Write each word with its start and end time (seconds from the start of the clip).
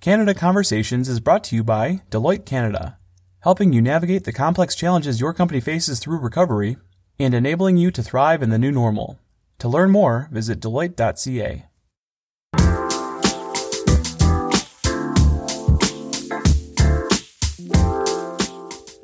Canada 0.00 0.32
Conversations 0.32 1.10
is 1.10 1.20
brought 1.20 1.44
to 1.44 1.54
you 1.54 1.62
by 1.62 2.00
Deloitte 2.10 2.46
Canada, 2.46 2.96
helping 3.40 3.74
you 3.74 3.82
navigate 3.82 4.24
the 4.24 4.32
complex 4.32 4.74
challenges 4.74 5.20
your 5.20 5.34
company 5.34 5.60
faces 5.60 6.00
through 6.00 6.20
recovery 6.20 6.78
and 7.18 7.34
enabling 7.34 7.76
you 7.76 7.90
to 7.90 8.02
thrive 8.02 8.42
in 8.42 8.48
the 8.48 8.58
new 8.58 8.72
normal. 8.72 9.18
To 9.58 9.68
learn 9.68 9.90
more, 9.90 10.30
visit 10.32 10.58
Deloitte.ca. 10.58 11.66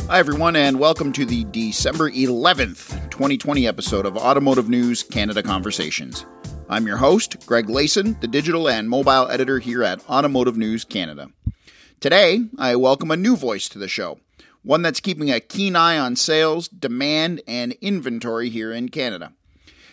Hi, 0.08 0.18
everyone, 0.18 0.56
and 0.56 0.80
welcome 0.80 1.12
to 1.12 1.26
the 1.26 1.44
December 1.50 2.10
11th, 2.10 3.10
2020 3.10 3.66
episode 3.68 4.06
of 4.06 4.16
Automotive 4.16 4.70
News 4.70 5.02
Canada 5.02 5.42
Conversations. 5.42 6.24
I'm 6.68 6.88
your 6.88 6.96
host, 6.96 7.46
Greg 7.46 7.68
Layson, 7.68 8.20
the 8.20 8.26
digital 8.26 8.68
and 8.68 8.90
mobile 8.90 9.28
editor 9.30 9.60
here 9.60 9.84
at 9.84 10.04
Automotive 10.10 10.56
News 10.56 10.84
Canada. 10.84 11.30
Today, 12.00 12.40
I 12.58 12.74
welcome 12.74 13.12
a 13.12 13.16
new 13.16 13.36
voice 13.36 13.68
to 13.68 13.78
the 13.78 13.86
show, 13.86 14.18
one 14.64 14.82
that's 14.82 14.98
keeping 14.98 15.30
a 15.30 15.38
keen 15.38 15.76
eye 15.76 15.96
on 15.96 16.16
sales, 16.16 16.66
demand, 16.66 17.40
and 17.46 17.74
inventory 17.80 18.48
here 18.48 18.72
in 18.72 18.88
Canada. 18.88 19.32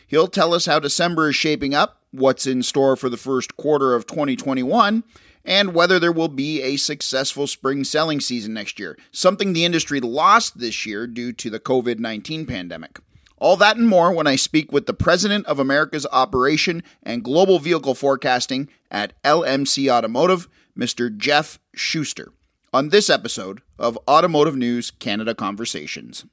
He'll 0.08 0.28
tell 0.28 0.52
us 0.52 0.66
how 0.66 0.80
December 0.80 1.30
is 1.30 1.36
shaping 1.36 1.76
up, 1.76 2.02
what's 2.10 2.48
in 2.48 2.64
store 2.64 2.96
for 2.96 3.08
the 3.08 3.18
first 3.18 3.56
quarter 3.56 3.94
of 3.94 4.08
2021, 4.08 5.04
and 5.46 5.76
whether 5.76 6.00
there 6.00 6.12
will 6.12 6.28
be 6.28 6.64
a 6.64 6.78
successful 6.78 7.46
spring 7.46 7.84
selling 7.84 8.20
season 8.20 8.52
next 8.56 8.80
year, 8.80 8.98
something 9.12 9.54
the 9.54 9.66
industry 9.66 10.00
lost 10.00 10.58
this 10.58 10.88
year 10.88 11.06
due 11.06 11.34
to 11.34 11.52
the 11.52 11.60
COVID 11.60 12.00
19 12.00 12.48
pandemic. 12.48 13.00
All 13.44 13.58
that 13.58 13.76
and 13.76 13.90
more 13.90 14.14
when 14.14 14.26
I 14.26 14.38
speak 14.38 14.72
with 14.72 14.86
the 14.86 14.94
president 14.94 15.46
of 15.48 15.60
America's 15.60 16.08
Operation 16.14 16.82
and 17.04 17.26
Global 17.26 17.60
Vehicle 17.60 17.94
Forecasting 17.94 18.70
at 18.90 19.22
LMC 19.24 19.92
Automotive, 19.92 20.48
Mr. 20.80 21.14
Jeff 21.14 21.60
Schuster, 21.76 22.32
on 22.72 22.88
this 22.88 23.10
episode 23.10 23.62
of 23.78 24.00
Automotive 24.08 24.56
News 24.56 24.92
Canada 24.92 25.36
Conversations. 25.36 26.24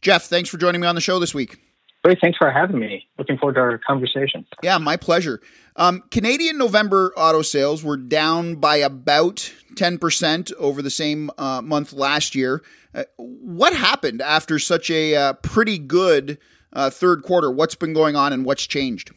Jeff, 0.00 0.26
thanks 0.26 0.48
for 0.48 0.58
joining 0.58 0.80
me 0.80 0.86
on 0.86 0.94
the 0.94 1.00
show 1.00 1.18
this 1.18 1.34
week. 1.34 1.58
Great. 2.06 2.20
Thanks 2.20 2.38
for 2.38 2.48
having 2.52 2.78
me. 2.78 3.08
Looking 3.18 3.36
forward 3.36 3.54
to 3.54 3.60
our 3.62 3.78
conversation. 3.78 4.46
Yeah, 4.62 4.78
my 4.78 4.96
pleasure. 4.96 5.40
Um, 5.74 6.04
Canadian 6.12 6.56
November 6.56 7.12
auto 7.16 7.42
sales 7.42 7.82
were 7.82 7.96
down 7.96 8.54
by 8.54 8.76
about 8.76 9.52
10% 9.74 10.52
over 10.52 10.82
the 10.82 10.90
same 10.90 11.32
uh, 11.36 11.62
month 11.62 11.92
last 11.92 12.36
year. 12.36 12.62
Uh, 12.94 13.02
what 13.16 13.74
happened 13.74 14.22
after 14.22 14.60
such 14.60 14.88
a 14.88 15.16
uh, 15.16 15.32
pretty 15.32 15.78
good 15.78 16.38
uh, 16.72 16.90
third 16.90 17.24
quarter? 17.24 17.50
What's 17.50 17.74
been 17.74 17.92
going 17.92 18.14
on 18.14 18.32
and 18.32 18.44
what's 18.44 18.68
changed? 18.68 19.10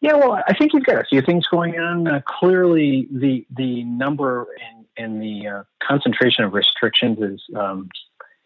Yeah, 0.00 0.14
well, 0.14 0.40
I 0.46 0.54
think 0.54 0.74
you've 0.74 0.84
got 0.84 0.98
a 0.98 1.04
few 1.10 1.22
things 1.22 1.44
going 1.48 1.74
on. 1.76 2.06
Uh, 2.06 2.20
clearly, 2.24 3.08
the 3.10 3.44
the 3.50 3.82
number 3.82 4.46
and, 4.76 4.86
and 4.96 5.20
the 5.20 5.48
uh, 5.48 5.62
concentration 5.82 6.44
of 6.44 6.52
restrictions 6.52 7.18
is 7.18 7.42
um, 7.56 7.88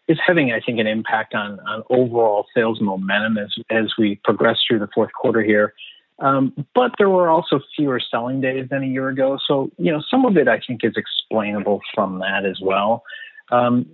is 0.09 0.17
having, 0.25 0.51
I 0.51 0.59
think, 0.59 0.79
an 0.79 0.87
impact 0.87 1.35
on, 1.35 1.59
on 1.61 1.83
overall 1.89 2.47
sales 2.53 2.81
momentum 2.81 3.37
as, 3.37 3.53
as 3.69 3.93
we 3.97 4.19
progress 4.25 4.57
through 4.67 4.79
the 4.79 4.89
fourth 4.93 5.11
quarter 5.13 5.43
here. 5.43 5.73
Um, 6.17 6.53
but 6.75 6.91
there 6.97 7.09
were 7.09 7.29
also 7.29 7.61
fewer 7.77 8.01
selling 8.11 8.41
days 8.41 8.67
than 8.69 8.83
a 8.83 8.87
year 8.87 9.07
ago. 9.07 9.37
So, 9.47 9.71
you 9.77 9.91
know, 9.91 10.01
some 10.11 10.25
of 10.25 10.35
it 10.35 10.47
I 10.49 10.59
think 10.65 10.83
is 10.83 10.95
explainable 10.97 11.79
from 11.93 12.19
that 12.19 12.45
as 12.45 12.59
well. 12.61 13.03
Um, 13.51 13.85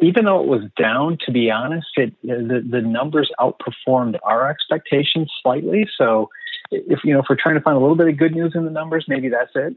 even 0.00 0.24
though 0.24 0.40
it 0.40 0.46
was 0.46 0.62
down, 0.80 1.18
to 1.26 1.32
be 1.32 1.50
honest, 1.50 1.88
it, 1.96 2.14
the, 2.22 2.64
the 2.68 2.80
numbers 2.80 3.30
outperformed 3.40 4.18
our 4.22 4.48
expectations 4.48 5.30
slightly. 5.42 5.86
So, 5.98 6.30
if 6.70 7.00
you 7.04 7.12
know, 7.12 7.20
if 7.20 7.26
we're 7.28 7.36
trying 7.36 7.56
to 7.56 7.60
find 7.60 7.76
a 7.76 7.80
little 7.80 7.96
bit 7.96 8.08
of 8.08 8.16
good 8.16 8.34
news 8.34 8.52
in 8.54 8.64
the 8.64 8.70
numbers, 8.70 9.04
maybe 9.08 9.28
that's 9.28 9.52
it. 9.54 9.76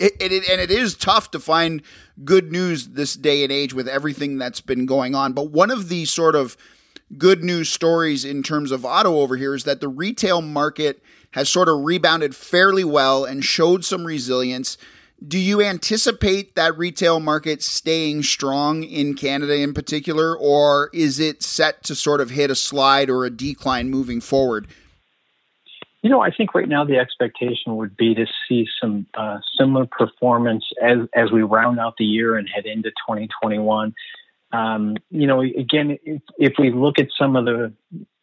It, 0.00 0.14
it, 0.18 0.32
and 0.50 0.60
it 0.60 0.70
is 0.70 0.96
tough 0.96 1.30
to 1.32 1.38
find 1.38 1.82
good 2.24 2.50
news 2.50 2.88
this 2.88 3.14
day 3.14 3.44
and 3.44 3.52
age 3.52 3.74
with 3.74 3.86
everything 3.86 4.38
that's 4.38 4.62
been 4.62 4.86
going 4.86 5.14
on. 5.14 5.34
But 5.34 5.50
one 5.50 5.70
of 5.70 5.90
the 5.90 6.06
sort 6.06 6.34
of 6.34 6.56
good 7.18 7.44
news 7.44 7.68
stories 7.68 8.24
in 8.24 8.42
terms 8.42 8.70
of 8.70 8.84
auto 8.84 9.20
over 9.20 9.36
here 9.36 9.54
is 9.54 9.64
that 9.64 9.80
the 9.80 9.88
retail 9.88 10.40
market 10.40 11.02
has 11.32 11.48
sort 11.48 11.68
of 11.68 11.84
rebounded 11.84 12.34
fairly 12.34 12.82
well 12.82 13.24
and 13.24 13.44
showed 13.44 13.84
some 13.84 14.04
resilience. 14.04 14.78
Do 15.26 15.38
you 15.38 15.60
anticipate 15.60 16.54
that 16.54 16.78
retail 16.78 17.20
market 17.20 17.62
staying 17.62 18.22
strong 18.22 18.82
in 18.82 19.14
Canada 19.14 19.54
in 19.54 19.74
particular, 19.74 20.34
or 20.34 20.88
is 20.94 21.20
it 21.20 21.42
set 21.42 21.82
to 21.84 21.94
sort 21.94 22.22
of 22.22 22.30
hit 22.30 22.50
a 22.50 22.54
slide 22.54 23.10
or 23.10 23.26
a 23.26 23.30
decline 23.30 23.90
moving 23.90 24.22
forward? 24.22 24.66
You 26.02 26.08
know, 26.08 26.20
I 26.20 26.30
think 26.30 26.54
right 26.54 26.68
now 26.68 26.84
the 26.84 26.96
expectation 26.96 27.76
would 27.76 27.96
be 27.96 28.14
to 28.14 28.26
see 28.48 28.66
some 28.80 29.06
uh, 29.14 29.38
similar 29.58 29.86
performance 29.86 30.64
as 30.82 30.98
as 31.14 31.30
we 31.30 31.42
round 31.42 31.78
out 31.78 31.94
the 31.98 32.04
year 32.06 32.36
and 32.36 32.48
head 32.48 32.64
into 32.64 32.90
2021. 32.90 33.94
Um, 34.52 34.96
you 35.10 35.26
know, 35.26 35.42
again, 35.42 35.98
if, 36.04 36.22
if, 36.38 36.54
we 36.58 36.72
look 36.72 36.98
at 36.98 37.06
some 37.16 37.36
of 37.36 37.44
the, 37.44 37.72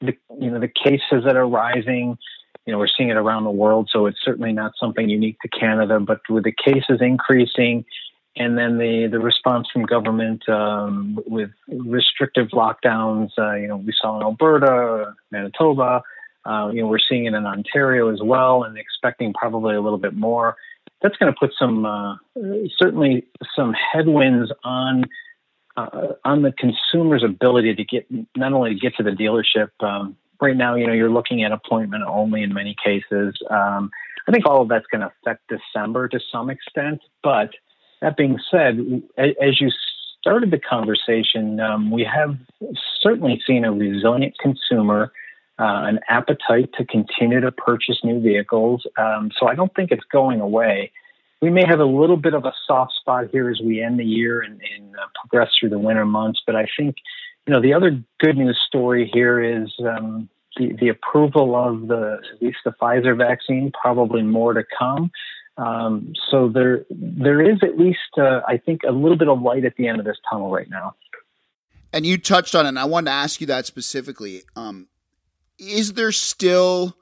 the, 0.01 0.13
you 0.41 0.51
know, 0.51 0.59
the 0.59 0.67
cases 0.67 1.23
that 1.23 1.37
are 1.37 1.47
rising, 1.47 2.17
you 2.65 2.73
know, 2.73 2.79
we're 2.79 2.89
seeing 2.97 3.09
it 3.09 3.15
around 3.15 3.45
the 3.45 3.49
world, 3.49 3.89
so 3.93 4.07
it's 4.07 4.19
certainly 4.21 4.51
not 4.51 4.73
something 4.77 5.07
unique 5.07 5.39
to 5.39 5.47
Canada. 5.47 6.01
But 6.01 6.19
with 6.29 6.43
the 6.43 6.51
cases 6.51 6.99
increasing, 6.99 7.85
and 8.35 8.57
then 8.57 8.77
the 8.77 9.07
the 9.07 9.19
response 9.19 9.69
from 9.71 9.83
government 9.83 10.47
um, 10.49 11.17
with 11.27 11.51
restrictive 11.69 12.49
lockdowns, 12.49 13.29
uh, 13.37 13.53
you 13.53 13.67
know, 13.67 13.77
we 13.77 13.93
saw 13.99 14.17
in 14.17 14.23
Alberta, 14.23 15.13
Manitoba. 15.31 16.01
Uh, 16.47 16.69
you 16.69 16.81
know, 16.81 16.87
we're 16.87 16.99
seeing 16.99 17.25
it 17.25 17.33
in 17.33 17.45
Ontario 17.45 18.11
as 18.11 18.19
well, 18.23 18.63
and 18.63 18.77
expecting 18.77 19.33
probably 19.33 19.75
a 19.75 19.81
little 19.81 19.97
bit 19.97 20.15
more. 20.15 20.55
That's 21.01 21.17
going 21.17 21.31
to 21.31 21.37
put 21.37 21.51
some 21.59 21.85
uh, 21.85 22.15
certainly 22.77 23.27
some 23.55 23.73
headwinds 23.73 24.51
on 24.63 25.03
uh, 25.75 26.13
on 26.25 26.41
the 26.41 26.51
consumer's 26.53 27.23
ability 27.23 27.75
to 27.75 27.83
get 27.83 28.07
not 28.35 28.53
only 28.53 28.73
to 28.73 28.79
get 28.79 28.95
to 28.95 29.03
the 29.03 29.11
dealership. 29.11 29.69
Um, 29.79 30.17
right 30.41 30.55
now, 30.55 30.75
you 30.75 30.87
know, 30.87 30.93
you're 30.93 31.11
looking 31.11 31.43
at 31.43 31.51
appointment 31.51 32.03
only 32.07 32.43
in 32.43 32.53
many 32.53 32.75
cases. 32.83 33.35
Um, 33.49 33.91
I 34.27 34.31
think 34.31 34.45
all 34.45 34.61
of 34.61 34.69
that's 34.69 34.85
going 34.87 35.01
to 35.01 35.11
affect 35.21 35.49
December 35.49 36.07
to 36.09 36.19
some 36.31 36.49
extent. 36.49 37.01
But 37.23 37.51
that 38.01 38.17
being 38.17 38.39
said, 38.51 39.03
as 39.17 39.61
you 39.61 39.69
started 40.19 40.51
the 40.51 40.59
conversation, 40.59 41.59
um, 41.59 41.91
we 41.91 42.03
have 42.03 42.37
certainly 43.01 43.41
seen 43.45 43.65
a 43.65 43.71
resilient 43.71 44.35
consumer 44.39 45.11
uh, 45.59 45.85
an 45.85 45.99
appetite 46.07 46.69
to 46.77 46.85
continue 46.85 47.41
to 47.41 47.51
purchase 47.51 47.97
new 48.03 48.21
vehicles. 48.21 48.85
Um, 48.97 49.31
so 49.39 49.47
I 49.47 49.55
don't 49.55 49.73
think 49.75 49.91
it's 49.91 50.05
going 50.11 50.39
away. 50.39 50.91
We 51.41 51.49
may 51.49 51.65
have 51.67 51.79
a 51.79 51.85
little 51.85 52.17
bit 52.17 52.33
of 52.33 52.45
a 52.45 52.53
soft 52.65 52.93
spot 52.93 53.25
here 53.31 53.49
as 53.49 53.59
we 53.63 53.81
end 53.81 53.99
the 53.99 54.05
year 54.05 54.41
and, 54.41 54.61
and 54.75 54.95
uh, 54.95 55.07
progress 55.19 55.51
through 55.59 55.69
the 55.69 55.79
winter 55.79 56.05
months. 56.05 56.41
But 56.45 56.55
I 56.55 56.67
think, 56.77 56.95
you 57.45 57.53
know, 57.53 57.61
the 57.61 57.73
other 57.73 58.01
good 58.19 58.37
news 58.37 58.59
story 58.67 59.09
here 59.11 59.41
is 59.41 59.71
um, 59.79 60.29
the, 60.57 60.73
the 60.79 60.89
approval 60.89 61.55
of 61.55 61.87
the 61.87 62.19
at 62.33 62.41
least 62.41 62.57
the 62.65 62.71
Pfizer 62.71 63.17
vaccine. 63.17 63.71
Probably 63.79 64.23
more 64.23 64.53
to 64.53 64.63
come. 64.77 65.11
Um, 65.57 66.13
so 66.29 66.49
there 66.49 66.85
there 66.89 67.41
is 67.41 67.57
at 67.63 67.79
least 67.79 67.99
uh, 68.17 68.41
I 68.47 68.57
think 68.57 68.81
a 68.87 68.91
little 68.91 69.17
bit 69.17 69.27
of 69.27 69.41
light 69.41 69.65
at 69.65 69.75
the 69.75 69.87
end 69.87 69.99
of 69.99 70.05
this 70.05 70.17
tunnel 70.29 70.51
right 70.51 70.69
now. 70.69 70.95
And 71.93 72.05
you 72.05 72.17
touched 72.17 72.53
on 72.53 72.65
it. 72.65 72.69
and 72.69 72.79
I 72.79 72.85
wanted 72.85 73.05
to 73.05 73.11
ask 73.11 73.41
you 73.41 73.47
that 73.47 73.65
specifically. 73.65 74.43
Um, 74.55 74.87
is 75.59 75.93
there 75.93 76.11
still 76.11 76.97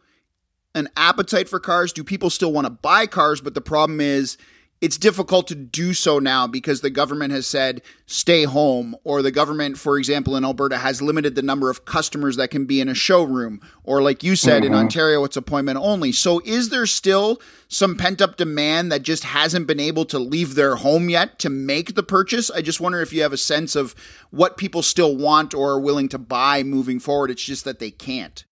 an 0.73 0.89
appetite 0.97 1.49
for 1.49 1.59
cars? 1.59 1.93
Do 1.93 2.03
people 2.03 2.29
still 2.29 2.51
want 2.51 2.65
to 2.65 2.71
buy 2.71 3.07
cars? 3.07 3.41
But 3.41 3.53
the 3.53 3.61
problem 3.61 4.01
is, 4.01 4.37
it's 4.85 4.99
difficult 4.99 5.47
to 5.47 5.55
do 5.55 5.95
so 5.95 6.19
now 6.19 6.45
because 6.45 6.81
the 6.81 6.91
government 6.91 7.33
has 7.33 7.47
said 7.47 7.81
stay 8.05 8.43
home, 8.43 8.95
or 9.03 9.23
the 9.23 9.31
government, 9.31 9.79
for 9.79 9.97
example, 9.97 10.35
in 10.35 10.45
Alberta 10.45 10.77
has 10.77 11.01
limited 11.01 11.33
the 11.33 11.41
number 11.41 11.71
of 11.71 11.85
customers 11.85 12.35
that 12.35 12.51
can 12.51 12.65
be 12.65 12.79
in 12.79 12.87
a 12.87 12.93
showroom, 12.93 13.59
or 13.83 14.03
like 14.03 14.21
you 14.21 14.35
said, 14.35 14.61
mm-hmm. 14.61 14.73
in 14.73 14.79
Ontario, 14.79 15.23
it's 15.23 15.37
appointment 15.37 15.79
only. 15.81 16.11
So, 16.11 16.39
is 16.45 16.69
there 16.69 16.85
still 16.85 17.41
some 17.67 17.97
pent 17.97 18.21
up 18.21 18.37
demand 18.37 18.91
that 18.91 19.01
just 19.01 19.23
hasn't 19.23 19.65
been 19.65 19.79
able 19.79 20.05
to 20.05 20.19
leave 20.19 20.53
their 20.53 20.75
home 20.75 21.09
yet 21.09 21.39
to 21.39 21.49
make 21.49 21.95
the 21.95 22.03
purchase? 22.03 22.51
I 22.51 22.61
just 22.61 22.79
wonder 22.79 23.01
if 23.01 23.11
you 23.11 23.23
have 23.23 23.33
a 23.33 23.37
sense 23.37 23.75
of 23.75 23.95
what 24.29 24.55
people 24.55 24.83
still 24.83 25.17
want 25.17 25.55
or 25.55 25.71
are 25.71 25.79
willing 25.79 26.09
to 26.09 26.19
buy 26.19 26.61
moving 26.61 26.99
forward. 26.99 27.31
It's 27.31 27.43
just 27.43 27.65
that 27.65 27.79
they 27.79 27.89
can't. 27.89 28.45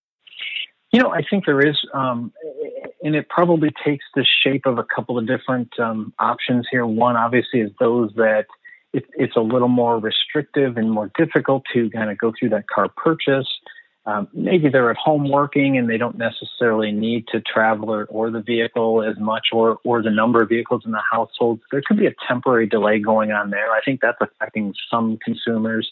You 0.92 1.00
know, 1.00 1.12
I 1.12 1.22
think 1.30 1.46
there 1.46 1.62
is, 1.62 1.78
um, 1.94 2.34
and 3.04 3.16
it 3.16 3.28
probably 3.30 3.70
takes 3.86 4.06
the 4.16 4.26
shape 4.44 4.66
of 4.66 4.80
a 4.80 4.84
couple 4.84 5.18
of 5.18 5.28
different 5.28 5.78
um, 5.78 6.14
options 6.20 6.66
here. 6.72 6.86
One, 6.86 7.18
obviously, 7.18 7.60
is 7.60 7.72
those 7.80 8.12
that 8.16 8.46
it, 8.94 9.06
it's 9.14 9.36
a 9.36 9.42
little 9.42 9.68
more 9.68 10.00
restrictive 10.00 10.78
and 10.78 10.90
more 10.90 11.12
difficult 11.18 11.64
to 11.74 11.90
kind 11.90 12.10
of 12.10 12.18
go 12.18 12.32
through 12.38 12.50
that 12.50 12.68
car 12.68 12.88
purchase. 12.88 13.48
Um, 14.06 14.28
maybe 14.34 14.70
they're 14.70 14.90
at 14.90 14.98
home 14.98 15.30
working 15.30 15.78
and 15.78 15.90
they 15.90 15.98
don't 15.98 16.18
necessarily 16.18 16.92
need 16.92 17.28
to 17.30 17.42
travel 17.42 17.90
or, 17.90 18.06
or 18.06 18.32
the 18.32 18.42
vehicle 18.42 19.02
as 19.02 19.18
much 19.18 19.48
or, 19.54 19.80
or 19.84 20.02
the 20.02 20.12
number 20.12 20.42
of 20.42 20.50
vehicles 20.50 20.84
in 20.86 20.92
the 20.92 21.02
household. 21.10 21.62
There 21.72 21.82
could 21.86 21.98
be 21.98 22.08
a 22.08 22.16
temporary 22.28 22.68
delay 22.68 23.00
going 23.00 23.32
on 23.32 23.50
there. 23.50 23.72
I 23.72 23.80
think 23.84 24.02
that's 24.02 24.18
affecting 24.20 24.74
some 24.90 25.18
consumers. 25.24 25.90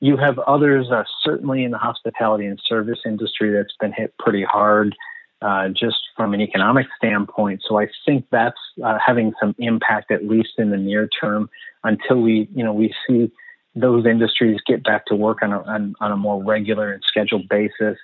You 0.00 0.16
have 0.18 0.38
others, 0.40 0.88
uh, 0.90 1.04
certainly 1.24 1.64
in 1.64 1.70
the 1.70 1.78
hospitality 1.78 2.46
and 2.46 2.60
service 2.66 3.00
industry, 3.04 3.52
that's 3.52 3.74
been 3.80 3.92
hit 3.92 4.14
pretty 4.18 4.44
hard. 4.44 4.94
Uh, 5.42 5.68
just 5.68 5.96
from 6.16 6.34
an 6.34 6.40
economic 6.40 6.86
standpoint. 6.96 7.62
So 7.66 7.78
I 7.78 7.88
think 8.04 8.26
that's 8.30 8.58
uh, 8.84 8.98
having 9.04 9.32
some 9.40 9.54
impact, 9.58 10.10
at 10.10 10.26
least 10.26 10.50
in 10.58 10.70
the 10.70 10.76
near 10.76 11.08
term, 11.20 11.48
until 11.84 12.20
we, 12.20 12.48
you 12.54 12.64
know, 12.64 12.72
we 12.72 12.94
see 13.06 13.30
those 13.74 14.06
industries 14.06 14.58
get 14.66 14.82
back 14.82 15.06
to 15.06 15.14
work 15.14 15.38
on 15.42 15.52
a, 15.52 15.62
on, 15.62 15.94
on 16.00 16.12
a 16.12 16.16
more 16.16 16.42
regular 16.42 16.92
and 16.92 17.02
scheduled 17.06 17.48
basis. 17.48 17.96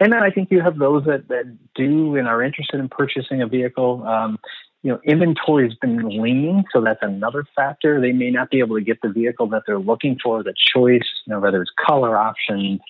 And 0.00 0.12
then 0.12 0.22
I 0.22 0.30
think 0.30 0.50
you 0.50 0.60
have 0.60 0.78
those 0.78 1.04
that, 1.04 1.28
that 1.28 1.56
do 1.74 2.16
and 2.16 2.28
are 2.28 2.42
interested 2.42 2.80
in 2.80 2.88
purchasing 2.88 3.40
a 3.40 3.46
vehicle. 3.46 4.04
Um, 4.06 4.38
you 4.82 4.90
know, 4.92 5.00
inventory 5.04 5.66
has 5.66 5.78
been 5.78 6.20
lean, 6.20 6.64
so 6.70 6.82
that's 6.82 6.98
another 7.00 7.46
factor. 7.56 8.00
They 8.00 8.12
may 8.12 8.30
not 8.30 8.50
be 8.50 8.58
able 8.58 8.76
to 8.76 8.84
get 8.84 9.00
the 9.00 9.08
vehicle 9.08 9.46
that 9.48 9.62
they're 9.66 9.78
looking 9.78 10.18
for, 10.22 10.42
the 10.42 10.52
choice, 10.52 11.08
you 11.26 11.32
know, 11.32 11.40
whether 11.40 11.62
it's 11.62 11.72
color 11.86 12.18
options, 12.18 12.80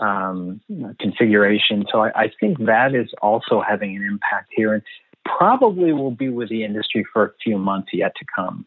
um, 0.00 0.60
configuration. 1.00 1.84
So 1.90 2.02
I, 2.02 2.24
I 2.24 2.32
think 2.40 2.58
that 2.66 2.94
is 2.94 3.08
also 3.22 3.60
having 3.60 3.96
an 3.96 4.04
impact 4.04 4.50
here 4.54 4.74
and 4.74 4.82
probably 5.24 5.92
will 5.92 6.10
be 6.10 6.28
with 6.28 6.48
the 6.48 6.64
industry 6.64 7.04
for 7.12 7.26
a 7.26 7.32
few 7.42 7.58
months 7.58 7.88
yet 7.92 8.14
to 8.16 8.24
come. 8.34 8.66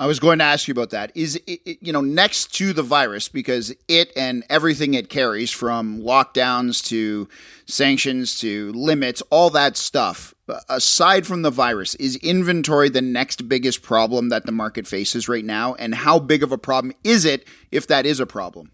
I 0.00 0.06
was 0.06 0.18
going 0.18 0.38
to 0.38 0.46
ask 0.46 0.66
you 0.66 0.72
about 0.72 0.90
that. 0.90 1.12
Is 1.14 1.38
it, 1.46 1.76
you 1.82 1.92
know 1.92 2.00
next 2.00 2.54
to 2.54 2.72
the 2.72 2.82
virus 2.82 3.28
because 3.28 3.74
it 3.86 4.10
and 4.16 4.42
everything 4.48 4.94
it 4.94 5.10
carries 5.10 5.50
from 5.50 6.00
lockdowns 6.00 6.82
to 6.86 7.28
sanctions 7.66 8.40
to 8.40 8.72
limits, 8.72 9.22
all 9.28 9.50
that 9.50 9.76
stuff. 9.76 10.34
Aside 10.70 11.26
from 11.26 11.42
the 11.42 11.50
virus, 11.50 11.94
is 11.96 12.16
inventory 12.16 12.88
the 12.88 13.02
next 13.02 13.46
biggest 13.46 13.82
problem 13.82 14.30
that 14.30 14.46
the 14.46 14.52
market 14.52 14.86
faces 14.86 15.28
right 15.28 15.44
now? 15.44 15.74
And 15.74 15.94
how 15.94 16.18
big 16.18 16.42
of 16.42 16.50
a 16.50 16.58
problem 16.58 16.94
is 17.04 17.26
it 17.26 17.46
if 17.70 17.86
that 17.88 18.06
is 18.06 18.20
a 18.20 18.26
problem? 18.26 18.72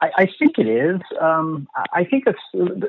I, 0.00 0.10
I 0.18 0.28
think 0.38 0.58
it 0.58 0.68
is. 0.68 1.00
Um, 1.20 1.68
I 1.92 2.04
think 2.04 2.24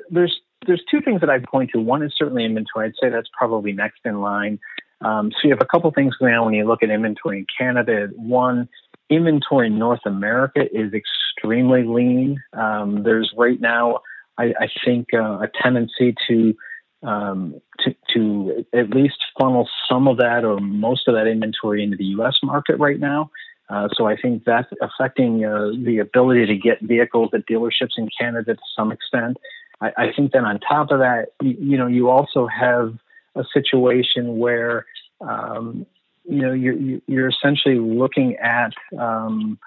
there's 0.09 0.41
there's 0.65 0.83
two 0.89 1.01
things 1.01 1.21
that 1.21 1.29
I'd 1.29 1.43
point 1.43 1.71
to. 1.73 1.79
One 1.79 2.03
is 2.03 2.13
certainly 2.17 2.45
inventory. 2.45 2.87
I'd 2.87 2.93
say 3.01 3.09
that's 3.09 3.29
probably 3.37 3.71
next 3.73 3.99
in 4.05 4.21
line. 4.21 4.59
Um, 5.01 5.31
so 5.31 5.37
you 5.43 5.51
have 5.51 5.61
a 5.61 5.65
couple 5.65 5.91
things 5.91 6.15
going 6.15 6.33
on 6.33 6.45
when 6.45 6.53
you 6.55 6.65
look 6.65 6.81
at 6.81 6.89
inventory 6.89 7.39
in 7.39 7.45
Canada. 7.57 8.09
One, 8.15 8.67
inventory 9.09 9.67
in 9.67 9.77
North 9.77 10.01
America 10.05 10.61
is 10.71 10.91
extremely 10.93 11.83
lean. 11.83 12.41
Um, 12.53 13.03
there's 13.03 13.31
right 13.37 13.61
now, 13.61 13.99
I, 14.37 14.53
I 14.59 14.67
think, 14.83 15.07
uh, 15.13 15.39
a 15.39 15.49
tendency 15.61 16.15
to 16.27 16.55
um, 17.03 17.61
to, 17.79 17.95
to 18.15 18.65
at 18.73 18.89
least 18.89 19.17
funnel 19.39 19.69
some 19.87 20.07
of 20.07 20.17
that 20.17 20.43
or 20.43 20.59
most 20.59 21.07
of 21.07 21.13
that 21.13 21.27
inventory 21.27 21.83
into 21.83 21.95
the 21.95 22.05
U.S. 22.05 22.39
market 22.41 22.77
right 22.79 22.99
now. 22.99 23.29
Uh, 23.69 23.89
so 23.93 24.07
I 24.07 24.15
think 24.15 24.43
that's 24.45 24.71
affecting 24.81 25.43
uh, 25.43 25.71
the 25.83 25.99
ability 25.99 26.45
to 26.45 26.55
get 26.55 26.81
vehicles 26.81 27.31
at 27.33 27.45
dealerships 27.47 27.97
in 27.97 28.07
Canada 28.17 28.55
to 28.55 28.61
some 28.75 28.91
extent. 28.91 29.37
I, 29.81 29.91
I 29.97 30.13
think 30.15 30.31
then 30.31 30.45
on 30.45 30.59
top 30.59 30.91
of 30.91 30.99
that, 30.99 31.29
you, 31.41 31.57
you 31.59 31.77
know, 31.77 31.87
you 31.87 32.09
also 32.09 32.47
have 32.47 32.95
a 33.35 33.43
situation 33.53 34.37
where 34.37 34.85
um, 35.21 35.85
you 36.25 36.41
know 36.41 36.53
you're, 36.53 36.99
you're 37.07 37.29
essentially 37.29 37.79
looking 37.79 38.35
at 38.37 38.71
um, 38.97 39.59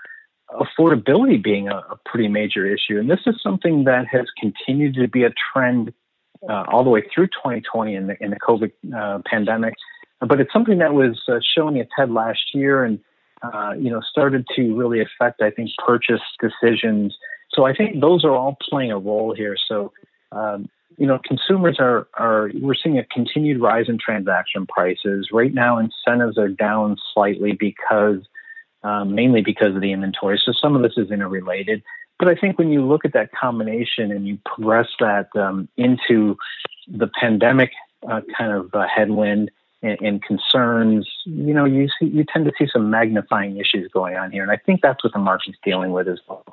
affordability 0.50 1.43
being 1.43 1.69
a, 1.69 1.76
a, 1.76 1.99
pretty 2.05 2.29
major 2.29 2.67
issue, 2.67 2.99
and 2.99 3.11
this 3.11 3.20
is 3.26 3.37
something 3.43 3.85
that 3.85 4.06
has 4.08 4.26
continued 4.38 4.94
to 4.94 5.08
be 5.08 5.25
a 5.25 5.32
trend 5.52 5.93
uh, 6.49 6.64
all 6.69 6.85
the 6.85 6.91
way 6.91 7.02
through 7.14 7.26
2020 7.29 7.94
in 7.94 8.06
the, 8.08 8.23
in 8.23 8.31
the 8.31 8.37
COVID 8.37 8.73
uh, 8.94 9.20
pandemic. 9.26 9.75
But 10.20 10.41
it's 10.41 10.52
something 10.52 10.79
that 10.79 10.93
was 10.93 11.20
uh, 11.29 11.38
showing 11.56 11.76
its 11.76 11.91
head 11.97 12.11
last 12.11 12.55
year, 12.55 12.85
and 12.85 12.99
uh, 13.42 13.75
you 13.78 13.90
know 13.90 14.00
started 14.00 14.46
to 14.56 14.75
really 14.75 15.00
affect, 15.00 15.42
I 15.42 15.50
think, 15.50 15.70
purchase 15.84 16.20
decisions. 16.40 17.16
So 17.52 17.64
I 17.64 17.75
think 17.75 18.00
those 18.00 18.25
are 18.25 18.32
all 18.32 18.56
playing 18.69 18.92
a 18.92 18.98
role 18.98 19.34
here. 19.34 19.56
So 19.69 19.92
um, 20.32 20.69
you 20.96 21.06
know, 21.06 21.19
consumers 21.25 21.76
are, 21.78 22.08
are, 22.14 22.50
we're 22.60 22.75
seeing 22.75 22.98
a 22.98 23.04
continued 23.04 23.60
rise 23.60 23.88
in 23.88 23.98
transaction 23.98 24.66
prices. 24.66 25.28
Right 25.32 25.52
now, 25.52 25.78
incentives 25.78 26.37
are 26.37 26.48
down 26.48 26.96
slightly 27.14 27.52
because, 27.52 28.19
um, 28.82 29.14
mainly 29.14 29.40
because 29.40 29.75
of 29.75 29.81
the 29.81 29.92
inventory. 29.92 30.40
So 30.44 30.52
some 30.52 30.76
of 30.76 30.82
this 30.82 30.92
is 30.96 31.10
interrelated. 31.10 31.82
But 32.19 32.28
I 32.28 32.34
think 32.34 32.58
when 32.58 32.70
you 32.70 32.84
look 32.84 33.04
at 33.04 33.14
that 33.14 33.31
combination 33.32 34.12
and 34.12 34.26
you 34.28 34.38
progress 34.44 34.88
that 35.00 35.28
um, 35.37 35.69
into 35.78 36.37
the 36.87 37.08
pandemic 37.19 37.70
uh, 38.06 38.20
kind 38.37 38.52
of 38.52 38.75
uh, 38.75 38.87
headwind 38.94 39.50
and, 39.82 39.98
and, 40.00 40.22
concerns, 40.22 41.08
you 41.24 41.54
know, 41.54 41.64
you 41.64 41.88
see, 41.98 42.06
you 42.06 42.24
tend 42.30 42.44
to 42.44 42.52
see 42.58 42.68
some 42.72 42.90
magnifying 42.90 43.56
issues 43.56 43.90
going 43.92 44.16
on 44.16 44.30
here, 44.30 44.42
and 44.42 44.50
I 44.50 44.56
think 44.56 44.80
that's 44.82 45.02
what 45.02 45.12
the 45.12 45.18
market's 45.18 45.58
dealing 45.64 45.92
with 45.92 46.08
as 46.08 46.20
well. 46.28 46.44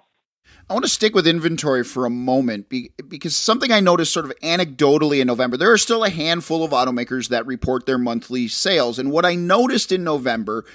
I 0.70 0.74
want 0.74 0.84
to 0.84 0.92
stick 0.92 1.16
with 1.16 1.28
inventory 1.28 1.84
for 1.84 2.06
a 2.06 2.10
moment 2.10 2.68
because 2.70 3.36
something 3.36 3.72
I 3.72 3.80
noticed 3.80 4.12
sort 4.12 4.26
of 4.26 4.34
anecdotally 4.44 5.22
in 5.22 5.28
November, 5.28 5.56
there 5.56 5.72
are 5.72 5.78
still 5.78 6.04
a 6.04 6.10
handful 6.10 6.64
of 6.64 6.72
automakers 6.72 7.30
that 7.30 7.46
report 7.46 7.86
their 7.86 7.98
monthly 7.98 8.50
sales. 8.50 9.00
And 9.00 9.10
what 9.10 9.24
I 9.24 9.36
noticed 9.36 9.94
in 9.94 10.04
November 10.04 10.66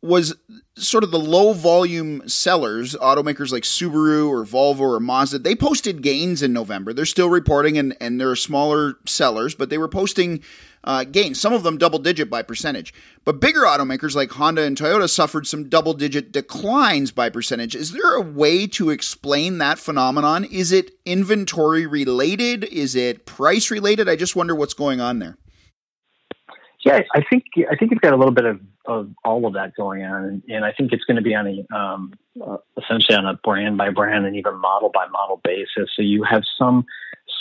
was 0.00 0.36
sort 0.76 1.02
of 1.02 1.10
the 1.10 1.18
low 1.18 1.52
volume 1.52 2.28
sellers, 2.28 2.94
automakers 2.96 3.52
like 3.52 3.64
Subaru 3.64 4.28
or 4.28 4.44
Volvo 4.44 4.80
or 4.80 5.00
Mazda, 5.00 5.40
they 5.40 5.54
posted 5.56 6.02
gains 6.02 6.42
in 6.42 6.52
November. 6.52 6.92
They're 6.92 7.04
still 7.04 7.28
reporting 7.28 7.78
and, 7.78 7.96
and 8.00 8.20
they're 8.20 8.36
smaller 8.36 8.94
sellers, 9.06 9.54
but 9.54 9.70
they 9.70 9.78
were 9.78 9.88
posting 9.88 10.42
uh, 10.84 11.04
gains, 11.04 11.40
some 11.40 11.52
of 11.52 11.62
them 11.62 11.78
double 11.78 11.98
digit 11.98 12.28
by 12.28 12.42
percentage. 12.42 12.92
But 13.24 13.40
bigger 13.40 13.60
automakers 13.60 14.14
like 14.14 14.30
Honda 14.32 14.62
and 14.62 14.76
Toyota 14.76 15.08
suffered 15.08 15.46
some 15.46 15.68
double 15.68 15.94
digit 15.94 16.32
declines 16.32 17.12
by 17.12 17.30
percentage. 17.30 17.76
Is 17.76 17.92
there 17.92 18.14
a 18.14 18.20
way 18.20 18.66
to 18.68 18.90
explain 18.90 19.58
that 19.58 19.78
phenomenon? 19.78 20.44
Is 20.44 20.72
it 20.72 20.90
inventory 21.04 21.86
related? 21.86 22.64
Is 22.64 22.96
it 22.96 23.26
price 23.26 23.70
related? 23.70 24.08
I 24.08 24.16
just 24.16 24.34
wonder 24.34 24.54
what's 24.54 24.74
going 24.74 25.00
on 25.00 25.18
there. 25.18 25.36
Yeah, 26.84 27.00
I 27.14 27.22
think 27.30 27.44
I 27.70 27.76
think 27.76 27.92
you've 27.92 28.00
got 28.00 28.12
a 28.12 28.16
little 28.16 28.34
bit 28.34 28.44
of, 28.44 28.60
of 28.86 29.10
all 29.24 29.46
of 29.46 29.54
that 29.54 29.76
going 29.76 30.02
on, 30.02 30.24
and, 30.24 30.42
and 30.48 30.64
I 30.64 30.72
think 30.72 30.92
it's 30.92 31.04
going 31.04 31.16
to 31.16 31.22
be 31.22 31.32
on 31.32 31.46
a 31.46 31.76
um, 31.76 32.12
uh, 32.44 32.56
essentially 32.76 33.16
on 33.16 33.24
a 33.24 33.34
brand 33.34 33.76
by 33.76 33.90
brand 33.90 34.26
and 34.26 34.34
even 34.34 34.56
model 34.56 34.90
by 34.92 35.06
model 35.06 35.40
basis. 35.44 35.90
So 35.94 36.02
you 36.02 36.24
have 36.24 36.42
some 36.58 36.84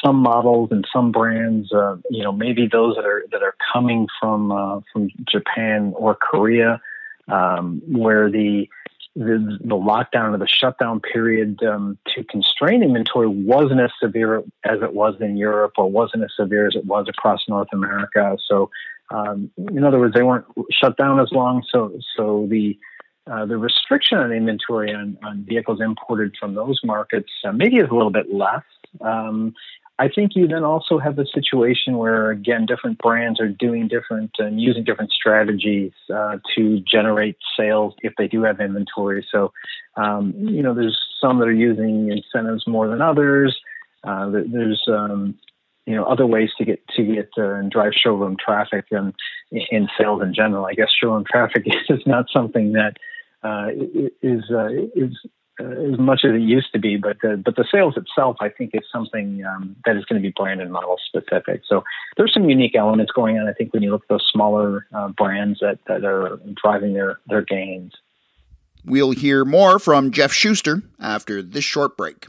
some 0.04 0.18
models 0.18 0.70
and 0.72 0.86
some 0.94 1.12
brands, 1.12 1.72
uh, 1.74 1.98
you 2.10 2.24
know, 2.24 2.32
maybe 2.32 2.68
those 2.72 2.96
that 2.96 3.06
are 3.06 3.24
that 3.32 3.44
are 3.44 3.56
coming 3.74 4.08
from 4.20 4.52
uh, 4.52 4.80
from 4.92 5.10
Japan 5.30 5.94
or 5.96 6.16
Korea, 6.16 6.82
um, 7.28 7.82
where 7.88 8.30
the, 8.30 8.68
the 9.16 9.58
the 9.62 9.76
lockdown 9.76 10.34
or 10.34 10.38
the 10.38 10.48
shutdown 10.48 11.00
period 11.00 11.62
um, 11.64 11.98
to 12.16 12.24
constrain 12.24 12.84
inventory 12.84 13.28
wasn't 13.28 13.80
as 13.80 13.92
severe 14.02 14.44
as 14.64 14.82
it 14.82 14.94
was 14.94 15.16
in 15.20 15.38
Europe 15.38 15.74
or 15.78 15.90
wasn't 15.90 16.24
as 16.24 16.32
severe 16.36 16.68
as 16.68 16.76
it 16.76 16.86
was 16.86 17.06
across 17.08 17.42
North 17.48 17.70
America. 17.74 18.38
So 18.48 18.70
um, 19.12 19.52
in 19.58 19.84
other 19.84 20.00
words, 20.00 20.14
they 20.14 20.24
weren't 20.24 20.46
shut 20.72 20.98
down 20.98 21.20
as 21.20 21.32
long, 21.32 21.64
so 21.70 21.98
so 22.16 22.48
the 22.50 22.78
uh, 23.28 23.46
the 23.46 23.58
restriction 23.58 24.18
on 24.18 24.32
inventory 24.32 24.94
on, 24.94 25.18
on 25.24 25.46
vehicles 25.48 25.80
imported 25.80 26.36
from 26.40 26.56
those 26.56 26.80
markets 26.84 27.30
uh, 27.44 27.52
maybe 27.52 27.78
is 27.78 27.90
a 27.90 27.94
little 27.94 28.12
bit 28.12 28.34
less. 28.34 28.64
Um, 29.00 29.54
I 30.02 30.10
think 30.10 30.32
you 30.36 30.48
then 30.48 30.64
also 30.64 30.98
have 30.98 31.20
a 31.20 31.28
situation 31.28 31.98
where, 31.98 32.32
again, 32.32 32.66
different 32.66 32.98
brands 32.98 33.40
are 33.40 33.48
doing 33.48 33.88
different 33.88 34.32
and 34.40 34.60
using 34.60 34.84
different 34.84 35.12
strategies 35.12 35.92
uh, 36.12 36.38
to 36.56 36.80
generate 36.80 37.38
sales 37.56 37.94
if 38.02 38.14
they 38.18 38.28
do 38.28 38.42
have 38.42 38.60
inventory. 38.60 39.24
So, 39.32 39.54
um, 39.98 40.34
you 40.36 40.64
know, 40.64 40.74
there's 40.74 41.00
some 41.22 41.38
that 41.38 41.48
are 41.48 41.54
using 41.54 42.12
incentives 42.12 42.66
more 42.66 42.88
than 42.88 43.00
others. 43.00 43.56
Uh, 44.04 44.32
there's 44.32 44.84
um, 44.88 45.36
you 45.86 45.96
know 45.96 46.06
other 46.06 46.26
ways 46.26 46.50
to 46.58 46.66
get 46.66 46.80
to 46.96 47.04
get 47.04 47.30
uh, 47.38 47.54
and 47.54 47.70
drive 47.70 47.92
showroom 47.94 48.38
traffic 48.44 48.86
and 48.90 49.14
in 49.52 49.88
sales 50.00 50.24
in 50.24 50.34
general. 50.34 50.66
I 50.66 50.74
guess 50.74 50.90
showroom 51.00 51.26
traffic 51.32 51.68
is 51.90 52.02
not 52.08 52.26
something 52.34 52.74
that 52.74 52.98
uh, 53.44 53.68
is 54.24 54.50
uh, 54.50 54.70
is 54.96 55.16
as 55.60 56.00
much 56.00 56.22
as 56.24 56.32
it 56.34 56.42
used 56.42 56.72
to 56.74 56.80
be, 56.80 56.98
but 56.98 57.18
the, 57.22 57.42
but 57.44 57.56
the 57.56 57.66
sales 57.72 57.96
itself, 57.98 58.38
I 58.40 58.50
think, 58.50 58.72
is 58.74 58.84
something 58.92 59.44
um, 59.46 59.76
that 59.86 59.96
is 59.98 60.06
going 60.06 60.22
to 60.22 60.28
be 60.28 60.34
brand 60.36 60.62
and 60.62 60.72
model 60.72 60.98
specific. 61.06 61.62
So 61.68 61.84
there's 62.18 62.34
some 62.34 62.50
unique 62.50 62.76
elements 62.76 63.12
going 63.12 63.38
on. 63.38 63.48
I 63.48 63.54
think 63.54 63.74
when 63.74 63.84
you 63.84 63.92
look 63.92 64.04
at 64.04 64.10
those 64.10 64.28
smaller 64.32 64.88
uh, 64.94 65.10
brands 65.10 65.60
that 65.60 65.80
that 65.88 66.04
are 66.06 66.40
driving 66.62 66.94
their 66.94 67.20
their 67.28 67.42
gains. 67.42 67.94
We'll 68.84 69.12
hear 69.12 69.46
more 69.46 69.78
from 69.78 70.12
Jeff 70.12 70.32
Schuster 70.32 70.82
after 71.00 71.44
this 71.44 71.64
short 71.64 71.96
break. 71.96 72.28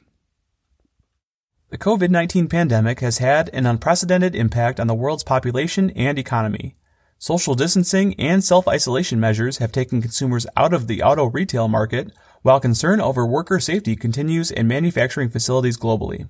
The 1.70 1.78
COVID 1.78 2.10
19 2.10 2.48
pandemic 2.48 3.00
has 3.00 3.16
had 3.18 3.48
an 3.54 3.64
unprecedented 3.64 4.34
impact 4.34 4.78
on 4.78 4.88
the 4.88 4.94
world's 4.94 5.24
population 5.24 5.90
and 5.90 6.18
economy. 6.18 6.74
Social 7.18 7.54
distancing 7.54 8.14
and 8.18 8.44
self 8.44 8.68
isolation 8.68 9.18
measures 9.18 9.58
have 9.58 9.72
taken 9.72 10.02
consumers 10.02 10.46
out 10.56 10.74
of 10.74 10.86
the 10.86 11.02
auto 11.02 11.26
retail 11.26 11.68
market, 11.68 12.12
while 12.42 12.60
concern 12.60 13.00
over 13.00 13.26
worker 13.26 13.58
safety 13.58 13.96
continues 13.96 14.50
in 14.50 14.66
manufacturing 14.68 15.30
facilities 15.30 15.78
globally. 15.78 16.28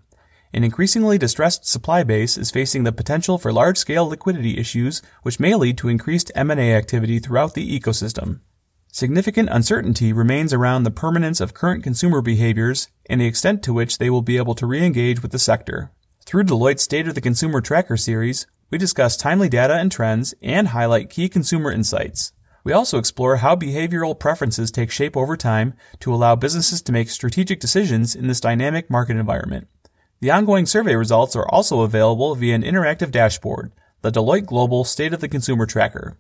An 0.55 0.65
increasingly 0.65 1.17
distressed 1.17 1.67
supply 1.67 2.03
base 2.03 2.37
is 2.37 2.51
facing 2.51 2.85
the 2.85 2.93
potential 2.93 3.39
for 3.39 3.53
large-scale 3.53 4.07
liquidity 4.07 4.59
issues, 4.59 5.01
which 5.23 5.41
may 5.41 5.55
lead 5.55 5.79
to 5.79 5.89
increased 5.89 6.31
M&A 6.35 6.75
activity 6.75 7.19
throughout 7.19 7.55
the 7.55 7.81
ecosystem. 7.81 8.41
Significant 8.95 9.49
uncertainty 9.51 10.13
remains 10.13 10.53
around 10.53 10.83
the 10.83 10.91
permanence 10.91 11.41
of 11.41 11.55
current 11.55 11.83
consumer 11.83 12.21
behaviors 12.21 12.89
and 13.07 13.23
the 13.23 13.27
extent 13.27 13.63
to 13.63 13.73
which 13.73 13.97
they 13.97 14.11
will 14.11 14.21
be 14.21 14.37
able 14.37 14.55
to 14.55 14.67
re-engage 14.67 15.23
with 15.23 15.33
the 15.33 15.39
sector. 15.39 15.91
Through 16.27 16.45
Deloitte's 16.45 16.83
State 16.83 17.09
of 17.09 17.15
the 17.15 17.23
Consumer 17.23 17.63
Tracker 17.63 17.97
series, 17.97 18.47
we 18.71 18.77
discuss 18.77 19.17
timely 19.17 19.49
data 19.49 19.75
and 19.75 19.91
trends 19.91 20.35
and 20.43 20.69
highlight 20.69 21.09
key 21.09 21.31
consumer 21.31 21.73
insights. 21.73 22.33
We 22.65 22.73
also 22.73 22.99
explore 22.99 23.37
how 23.37 23.57
behavioral 23.57 24.19
preferences 24.19 24.71
take 24.71 24.91
shape 24.91 25.17
over 25.17 25.37
time 25.37 25.75
to 26.01 26.15
allow 26.15 26.37
businesses 26.37 26.81
to 26.83 26.93
make 26.93 27.11
strategic 27.11 27.59
decisions 27.59 28.15
in 28.15 28.29
this 28.29 28.41
dynamic 28.41 28.89
market 28.89 29.17
environment. 29.17 29.69
The 30.21 30.31
ongoing 30.31 30.67
survey 30.67 30.95
results 30.95 31.35
are 31.35 31.49
also 31.49 31.81
available 31.81 32.37
via 32.37 32.55
an 32.55 32.63
interactive 32.63 33.11
dashboard, 33.11 33.73
the 34.03 34.13
Deloitte 34.13 34.47
Global 34.47 34.85
State 34.85 35.13
of 35.13 35.21
the 35.21 35.29
Consumer 35.29 35.67
Tracker. 35.67 36.19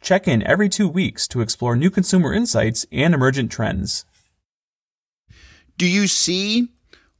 Check 0.00 0.26
in 0.26 0.42
every 0.42 0.68
two 0.68 0.88
weeks 0.88 1.28
to 1.28 1.40
explore 1.40 1.76
new 1.76 1.90
consumer 1.90 2.34
insights 2.34 2.84
and 2.90 3.14
emergent 3.14 3.52
trends. 3.52 4.04
Do 5.78 5.86
you 5.86 6.08
see 6.08 6.68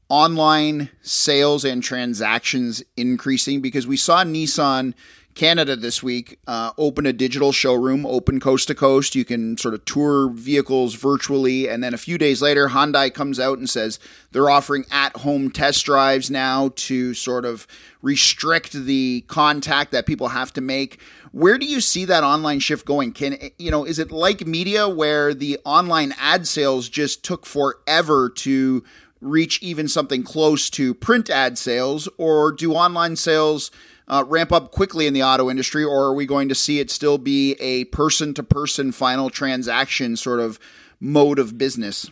online 0.08 0.90
sales 1.02 1.64
and 1.64 1.82
transactions 1.82 2.82
increasing? 2.96 3.60
Because 3.60 3.86
we 3.86 3.96
saw 3.96 4.24
Nissan 4.24 4.94
Canada 5.34 5.74
this 5.74 6.02
week 6.02 6.38
uh, 6.46 6.72
open 6.78 7.06
a 7.06 7.12
digital 7.12 7.52
showroom, 7.52 8.06
open 8.06 8.40
coast 8.40 8.68
to 8.68 8.74
coast. 8.74 9.14
You 9.14 9.24
can 9.24 9.56
sort 9.56 9.74
of 9.74 9.84
tour 9.84 10.30
vehicles 10.30 10.94
virtually. 10.94 11.68
And 11.68 11.82
then 11.82 11.94
a 11.94 11.98
few 11.98 12.18
days 12.18 12.40
later, 12.40 12.68
Hyundai 12.68 13.12
comes 13.12 13.40
out 13.40 13.58
and 13.58 13.68
says 13.68 13.98
they're 14.32 14.50
offering 14.50 14.84
at 14.90 15.16
home 15.16 15.50
test 15.50 15.84
drives 15.84 16.30
now 16.30 16.70
to 16.76 17.14
sort 17.14 17.44
of 17.44 17.66
restrict 18.02 18.72
the 18.72 19.24
contact 19.26 19.92
that 19.92 20.06
people 20.06 20.28
have 20.28 20.52
to 20.52 20.60
make. 20.60 21.00
Where 21.32 21.58
do 21.58 21.66
you 21.66 21.80
see 21.80 22.04
that 22.04 22.22
online 22.22 22.60
shift 22.60 22.86
going? 22.86 23.12
Can 23.12 23.36
you 23.58 23.70
know, 23.70 23.84
is 23.84 23.98
it 23.98 24.12
like 24.12 24.46
media 24.46 24.88
where 24.88 25.34
the 25.34 25.58
online 25.64 26.14
ad 26.18 26.46
sales 26.46 26.88
just 26.88 27.24
took 27.24 27.44
forever 27.44 28.30
to 28.30 28.84
reach 29.20 29.60
even 29.62 29.88
something 29.88 30.22
close 30.22 30.68
to 30.70 30.94
print 30.94 31.30
ad 31.30 31.58
sales, 31.58 32.08
or 32.18 32.52
do 32.52 32.74
online 32.74 33.16
sales 33.16 33.70
uh, 34.08 34.24
ramp 34.26 34.52
up 34.52 34.70
quickly 34.70 35.06
in 35.06 35.14
the 35.14 35.22
auto 35.22 35.50
industry, 35.50 35.84
or 35.84 36.04
are 36.04 36.14
we 36.14 36.26
going 36.26 36.48
to 36.48 36.54
see 36.54 36.80
it 36.80 36.90
still 36.90 37.18
be 37.18 37.54
a 37.60 37.84
person 37.86 38.34
to 38.34 38.42
person 38.42 38.92
final 38.92 39.30
transaction 39.30 40.16
sort 40.16 40.40
of 40.40 40.58
mode 41.00 41.38
of 41.38 41.56
business? 41.56 42.10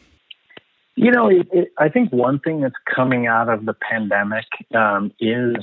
You 0.95 1.11
know, 1.11 1.29
it, 1.29 1.49
it, 1.53 1.73
I 1.79 1.89
think 1.89 2.13
one 2.13 2.39
thing 2.39 2.61
that's 2.61 2.75
coming 2.95 3.27
out 3.27 3.49
of 3.49 3.65
the 3.65 3.75
pandemic 3.75 4.45
um, 4.75 5.13
is 5.21 5.57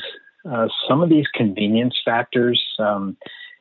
uh, 0.49 0.67
some 0.87 1.01
of 1.01 1.09
these 1.09 1.25
convenience 1.35 1.95
factors. 2.03 2.61
Um, 2.79 3.17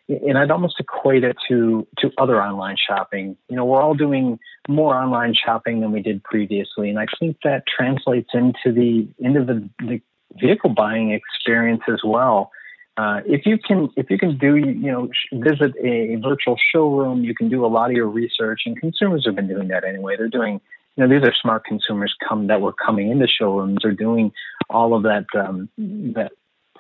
and 0.09 0.39
I'd 0.39 0.51
almost 0.51 0.81
equate 0.81 1.23
it 1.23 1.37
to 1.49 1.87
to 1.99 2.11
other 2.17 2.43
online 2.43 2.77
shopping. 2.89 3.37
You 3.49 3.57
know, 3.57 3.65
we're 3.65 3.83
all 3.83 3.95
doing 3.95 4.39
more 4.67 4.95
online 4.95 5.35
shopping 5.35 5.81
than 5.81 5.93
we 5.93 6.01
did 6.01 6.23
previously, 6.25 6.89
and 6.89 6.99
I 6.99 7.07
think 7.19 7.37
that 7.45 7.65
translates 7.67 8.31
into 8.33 8.73
the 8.73 9.07
into 9.19 9.45
the, 9.45 9.69
the 9.81 10.01
vehicle 10.41 10.71
buying 10.71 11.11
experience 11.11 11.83
as 11.89 12.01
well. 12.05 12.51
Uh, 12.99 13.21
if 13.27 13.47
you 13.47 13.57
can, 13.57 13.89
if 13.97 14.11
you 14.11 14.19
can 14.19 14.37
do, 14.37 14.57
you 14.57 14.91
know, 14.91 15.09
visit 15.33 15.73
a 15.85 16.17
virtual 16.17 16.57
showroom, 16.73 17.23
you 17.23 17.33
can 17.33 17.49
do 17.49 17.65
a 17.65 17.69
lot 17.69 17.91
of 17.91 17.97
your 17.97 18.09
research, 18.09 18.63
and 18.67 18.77
consumers 18.77 19.25
have 19.25 19.37
been 19.37 19.47
doing 19.47 19.69
that 19.69 19.85
anyway. 19.85 20.17
They're 20.17 20.29
doing, 20.29 20.61
you 20.97 21.07
know, 21.07 21.09
these 21.09 21.27
are 21.27 21.33
smart 21.41 21.65
consumers 21.65 22.13
come 22.29 22.49
that 22.49 22.61
were 22.61 22.73
coming 22.73 23.13
into 23.13 23.29
showrooms, 23.29 23.85
are 23.85 23.93
doing 23.93 24.33
all 24.69 24.97
of 24.97 25.05
that 25.05 25.27
um, 25.39 25.69
that 25.79 26.33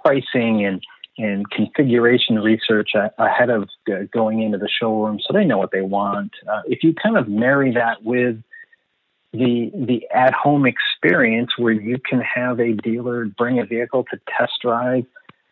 pricing 0.02 0.66
and 0.66 0.82
and 1.18 1.48
configuration 1.50 2.40
research 2.40 2.90
ahead 3.18 3.50
of 3.50 3.68
going 4.12 4.42
into 4.42 4.58
the 4.58 4.68
showroom, 4.68 5.20
so 5.24 5.32
they 5.32 5.44
know 5.44 5.58
what 5.58 5.70
they 5.70 5.82
want. 5.82 6.32
Uh, 6.50 6.62
if 6.66 6.82
you 6.82 6.94
kind 7.00 7.16
of 7.16 7.28
marry 7.28 7.74
that 7.74 8.02
with 8.02 8.42
the 9.32 9.70
the 9.72 10.02
at 10.12 10.34
home 10.34 10.66
experience 10.66 11.50
where 11.58 11.72
you 11.72 11.96
can 11.98 12.20
have 12.20 12.58
a 12.58 12.72
dealer 12.72 13.26
bring 13.26 13.60
a 13.60 13.64
vehicle 13.64 14.04
to 14.10 14.18
test 14.36 14.54
drive 14.62 15.04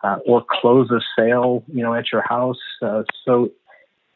uh, 0.02 0.18
or 0.26 0.44
close 0.48 0.90
a 0.90 1.00
sale, 1.18 1.64
you 1.72 1.82
know, 1.82 1.94
at 1.94 2.12
your 2.12 2.22
house. 2.22 2.60
Uh, 2.82 3.02
so 3.24 3.50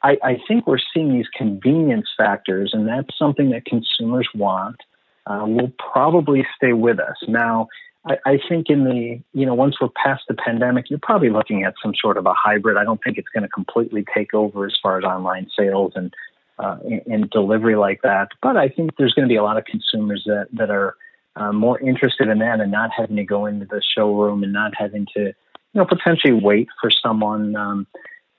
I, 0.03 0.17
I, 0.23 0.37
think 0.47 0.67
we're 0.67 0.79
seeing 0.93 1.13
these 1.13 1.29
convenience 1.35 2.09
factors, 2.17 2.71
and 2.73 2.87
that's 2.87 3.17
something 3.19 3.51
that 3.51 3.65
consumers 3.65 4.29
want. 4.35 4.77
Uh, 5.27 5.45
will 5.47 5.73
probably 5.93 6.47
stay 6.57 6.73
with 6.73 6.99
us 6.99 7.17
now. 7.29 7.69
I, 8.07 8.17
I, 8.25 8.39
think 8.49 8.71
in 8.71 8.85
the 8.85 9.21
you 9.33 9.47
know 9.47 9.55
once 9.55 9.77
we're 9.81 9.91
past 10.03 10.23
the 10.29 10.35
pandemic, 10.35 10.89
you're 10.89 10.99
probably 11.03 11.29
looking 11.29 11.65
at 11.65 11.75
some 11.83 11.93
sort 11.95 12.17
of 12.17 12.27
a 12.27 12.33
hybrid. 12.35 12.79
I 12.79 12.85
don't 12.85 13.01
think 13.05 13.19
it's 13.19 13.29
going 13.29 13.43
to 13.43 13.49
completely 13.49 14.05
take 14.15 14.33
over 14.33 14.67
as 14.67 14.77
far 14.83 14.99
as 14.99 15.05
online 15.05 15.49
sales 15.57 15.93
and 15.95 16.15
uh, 16.59 16.79
and 17.07 17.29
delivery 17.31 17.77
like 17.77 18.01
that. 18.03 18.29
But 18.43 18.57
I 18.57 18.69
think 18.69 18.97
there's 18.97 19.13
going 19.13 19.29
to 19.29 19.33
be 19.33 19.37
a 19.37 19.43
lot 19.43 19.59
of 19.59 19.65
consumers 19.67 20.23
that 20.27 20.49
that 20.55 20.71
are 20.71 20.97
uh, 21.37 21.53
more 21.53 21.79
interested 21.81 22.29
in 22.29 22.39
that 22.39 22.61
and 22.61 22.73
not 22.73 22.91
having 22.97 23.17
to 23.17 23.25
go 23.25 23.47
into 23.47 23.67
the 23.67 23.83
showroom 23.97 24.43
and 24.43 24.53
not 24.53 24.73
having 24.75 25.07
to 25.17 25.33
you 25.73 25.81
know, 25.81 25.87
potentially 25.87 26.33
wait 26.33 26.69
for 26.81 26.91
someone. 26.91 27.57
Um, 27.57 27.87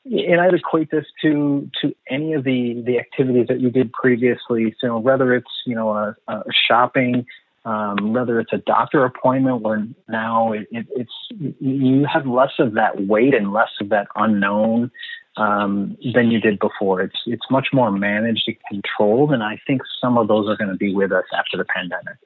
and 0.05 0.41
I'd 0.41 0.53
equate 0.53 0.89
this 0.89 1.05
to 1.21 1.69
to 1.81 1.95
any 2.09 2.33
of 2.33 2.43
the 2.43 2.81
the 2.85 3.00
activities 3.00 3.47
that 3.47 3.59
you 3.59 3.69
did 3.69 3.91
previously. 3.93 4.75
So 4.81 4.97
whether 4.97 5.33
it's 5.35 5.51
you 5.65 5.75
know 5.75 5.89
a, 5.91 6.15
a 6.27 6.43
shopping, 6.67 7.25
um, 7.65 8.13
whether 8.13 8.39
it's 8.39 8.51
a 8.51 8.57
doctor 8.57 9.05
appointment, 9.05 9.61
where 9.61 9.85
now 10.09 10.53
it, 10.53 10.67
it, 10.71 10.88
it's 10.95 11.13
you 11.59 12.05
have 12.11 12.25
less 12.25 12.53
of 12.57 12.73
that 12.73 13.05
wait 13.05 13.35
and 13.35 13.53
less 13.53 13.69
of 13.79 13.89
that 13.89 14.07
unknown 14.15 14.91
um, 15.38 15.97
than 16.13 16.31
you 16.31 16.39
did 16.39 16.57
before. 16.59 17.01
It's 17.01 17.21
it's 17.27 17.45
much 17.51 17.67
more 17.71 17.91
managed 17.91 18.47
and 18.47 18.57
controlled, 18.69 19.31
and 19.31 19.43
I 19.43 19.61
think 19.67 19.83
some 20.01 20.17
of 20.17 20.27
those 20.27 20.50
are 20.50 20.57
going 20.57 20.71
to 20.71 20.77
be 20.77 20.95
with 20.95 21.11
us 21.11 21.25
after 21.33 21.57
the 21.57 21.65
pandemic. 21.65 22.17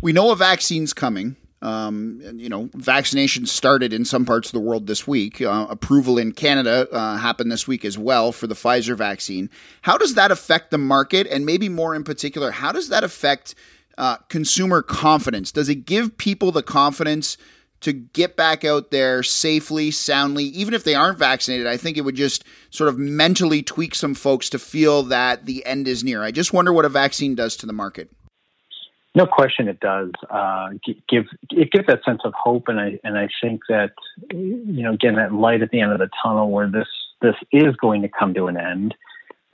We 0.00 0.12
know 0.12 0.30
a 0.32 0.36
vaccine's 0.36 0.92
coming. 0.92 1.36
Um, 1.60 2.20
you 2.36 2.48
know, 2.48 2.66
vaccinations 2.68 3.48
started 3.48 3.92
in 3.92 4.04
some 4.04 4.24
parts 4.24 4.48
of 4.48 4.52
the 4.52 4.60
world 4.60 4.86
this 4.86 5.08
week. 5.08 5.40
Uh, 5.40 5.66
approval 5.68 6.16
in 6.16 6.32
Canada 6.32 6.86
uh, 6.92 7.16
happened 7.16 7.50
this 7.50 7.66
week 7.66 7.84
as 7.84 7.98
well 7.98 8.30
for 8.30 8.46
the 8.46 8.54
Pfizer 8.54 8.96
vaccine. 8.96 9.50
How 9.82 9.98
does 9.98 10.14
that 10.14 10.30
affect 10.30 10.70
the 10.70 10.78
market? 10.78 11.26
And 11.26 11.44
maybe 11.44 11.68
more 11.68 11.96
in 11.96 12.04
particular, 12.04 12.52
how 12.52 12.70
does 12.70 12.90
that 12.90 13.02
affect 13.02 13.56
uh, 13.96 14.18
consumer 14.28 14.82
confidence? 14.82 15.50
Does 15.50 15.68
it 15.68 15.84
give 15.84 16.16
people 16.16 16.52
the 16.52 16.62
confidence 16.62 17.36
to 17.80 17.92
get 17.92 18.36
back 18.36 18.64
out 18.64 18.90
there 18.90 19.22
safely, 19.24 19.90
soundly, 19.90 20.44
even 20.44 20.74
if 20.74 20.84
they 20.84 20.94
aren't 20.94 21.18
vaccinated? 21.18 21.66
I 21.66 21.76
think 21.76 21.96
it 21.96 22.02
would 22.02 22.14
just 22.14 22.44
sort 22.70 22.88
of 22.88 22.98
mentally 22.98 23.62
tweak 23.64 23.96
some 23.96 24.14
folks 24.14 24.48
to 24.50 24.60
feel 24.60 25.02
that 25.04 25.46
the 25.46 25.66
end 25.66 25.88
is 25.88 26.04
near. 26.04 26.22
I 26.22 26.30
just 26.30 26.52
wonder 26.52 26.72
what 26.72 26.84
a 26.84 26.88
vaccine 26.88 27.34
does 27.34 27.56
to 27.56 27.66
the 27.66 27.72
market. 27.72 28.10
No 29.14 29.26
question, 29.26 29.68
it 29.68 29.80
does 29.80 30.10
uh, 30.30 30.68
give 31.08 31.24
it 31.50 31.72
gives 31.72 31.86
that 31.86 32.04
sense 32.04 32.20
of 32.24 32.34
hope, 32.34 32.68
and 32.68 32.78
I 32.78 32.98
and 33.04 33.18
I 33.18 33.28
think 33.42 33.62
that 33.68 33.92
you 34.30 34.82
know 34.82 34.92
again 34.92 35.16
that 35.16 35.32
light 35.32 35.62
at 35.62 35.70
the 35.70 35.80
end 35.80 35.92
of 35.92 35.98
the 35.98 36.10
tunnel 36.22 36.50
where 36.50 36.70
this 36.70 36.88
this 37.20 37.34
is 37.50 37.74
going 37.76 38.02
to 38.02 38.08
come 38.08 38.34
to 38.34 38.46
an 38.46 38.56
end. 38.56 38.94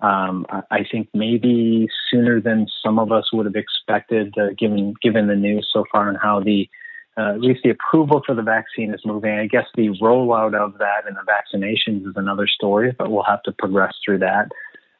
Um, 0.01 0.45
I 0.71 0.85
think 0.91 1.09
maybe 1.15 1.89
sooner 2.11 2.41
than 2.41 2.67
some 2.85 2.99
of 2.99 3.11
us 3.11 3.33
would 3.33 3.47
have 3.47 3.55
expected, 3.55 4.35
uh, 4.37 4.49
given 4.59 4.95
given 5.01 5.29
the 5.29 5.37
news 5.37 5.69
so 5.73 5.85
far 5.91 6.09
and 6.09 6.19
how 6.21 6.41
the 6.41 6.69
uh, 7.17 7.35
at 7.35 7.41
least 7.41 7.61
the 7.63 7.71
approval 7.71 8.23
for 8.27 8.35
the 8.35 8.43
vaccine 8.43 8.93
is 8.93 9.01
moving. 9.05 9.33
I 9.33 9.47
guess 9.47 9.67
the 9.77 9.89
rollout 10.03 10.55
of 10.55 10.79
that 10.79 11.07
and 11.07 11.17
the 11.17 11.23
vaccinations 11.23 12.07
is 12.09 12.15
another 12.17 12.49
story, 12.49 12.93
but 12.99 13.11
we'll 13.11 13.23
have 13.23 13.43
to 13.45 13.53
progress 13.53 13.95
through 14.05 14.19
that. 14.19 14.49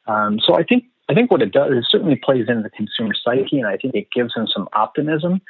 Um, 0.07 0.39
so 0.39 0.55
I 0.55 0.63
think 0.63 0.85
I 1.09 1.15
think 1.15 1.31
what 1.31 1.43
it 1.43 1.53
does 1.53 1.73
is 1.73 1.87
certainly 1.91 2.17
plays 2.17 2.47
into 2.49 2.63
the 2.63 2.71
consumer 2.71 3.15
psyche, 3.15 3.59
and 3.59 3.67
I 3.67 3.77
think 3.77 3.95
it 3.95 4.09
gives 4.15 4.35
them 4.35 4.47
some 4.47 4.69
optimism. 4.73 5.41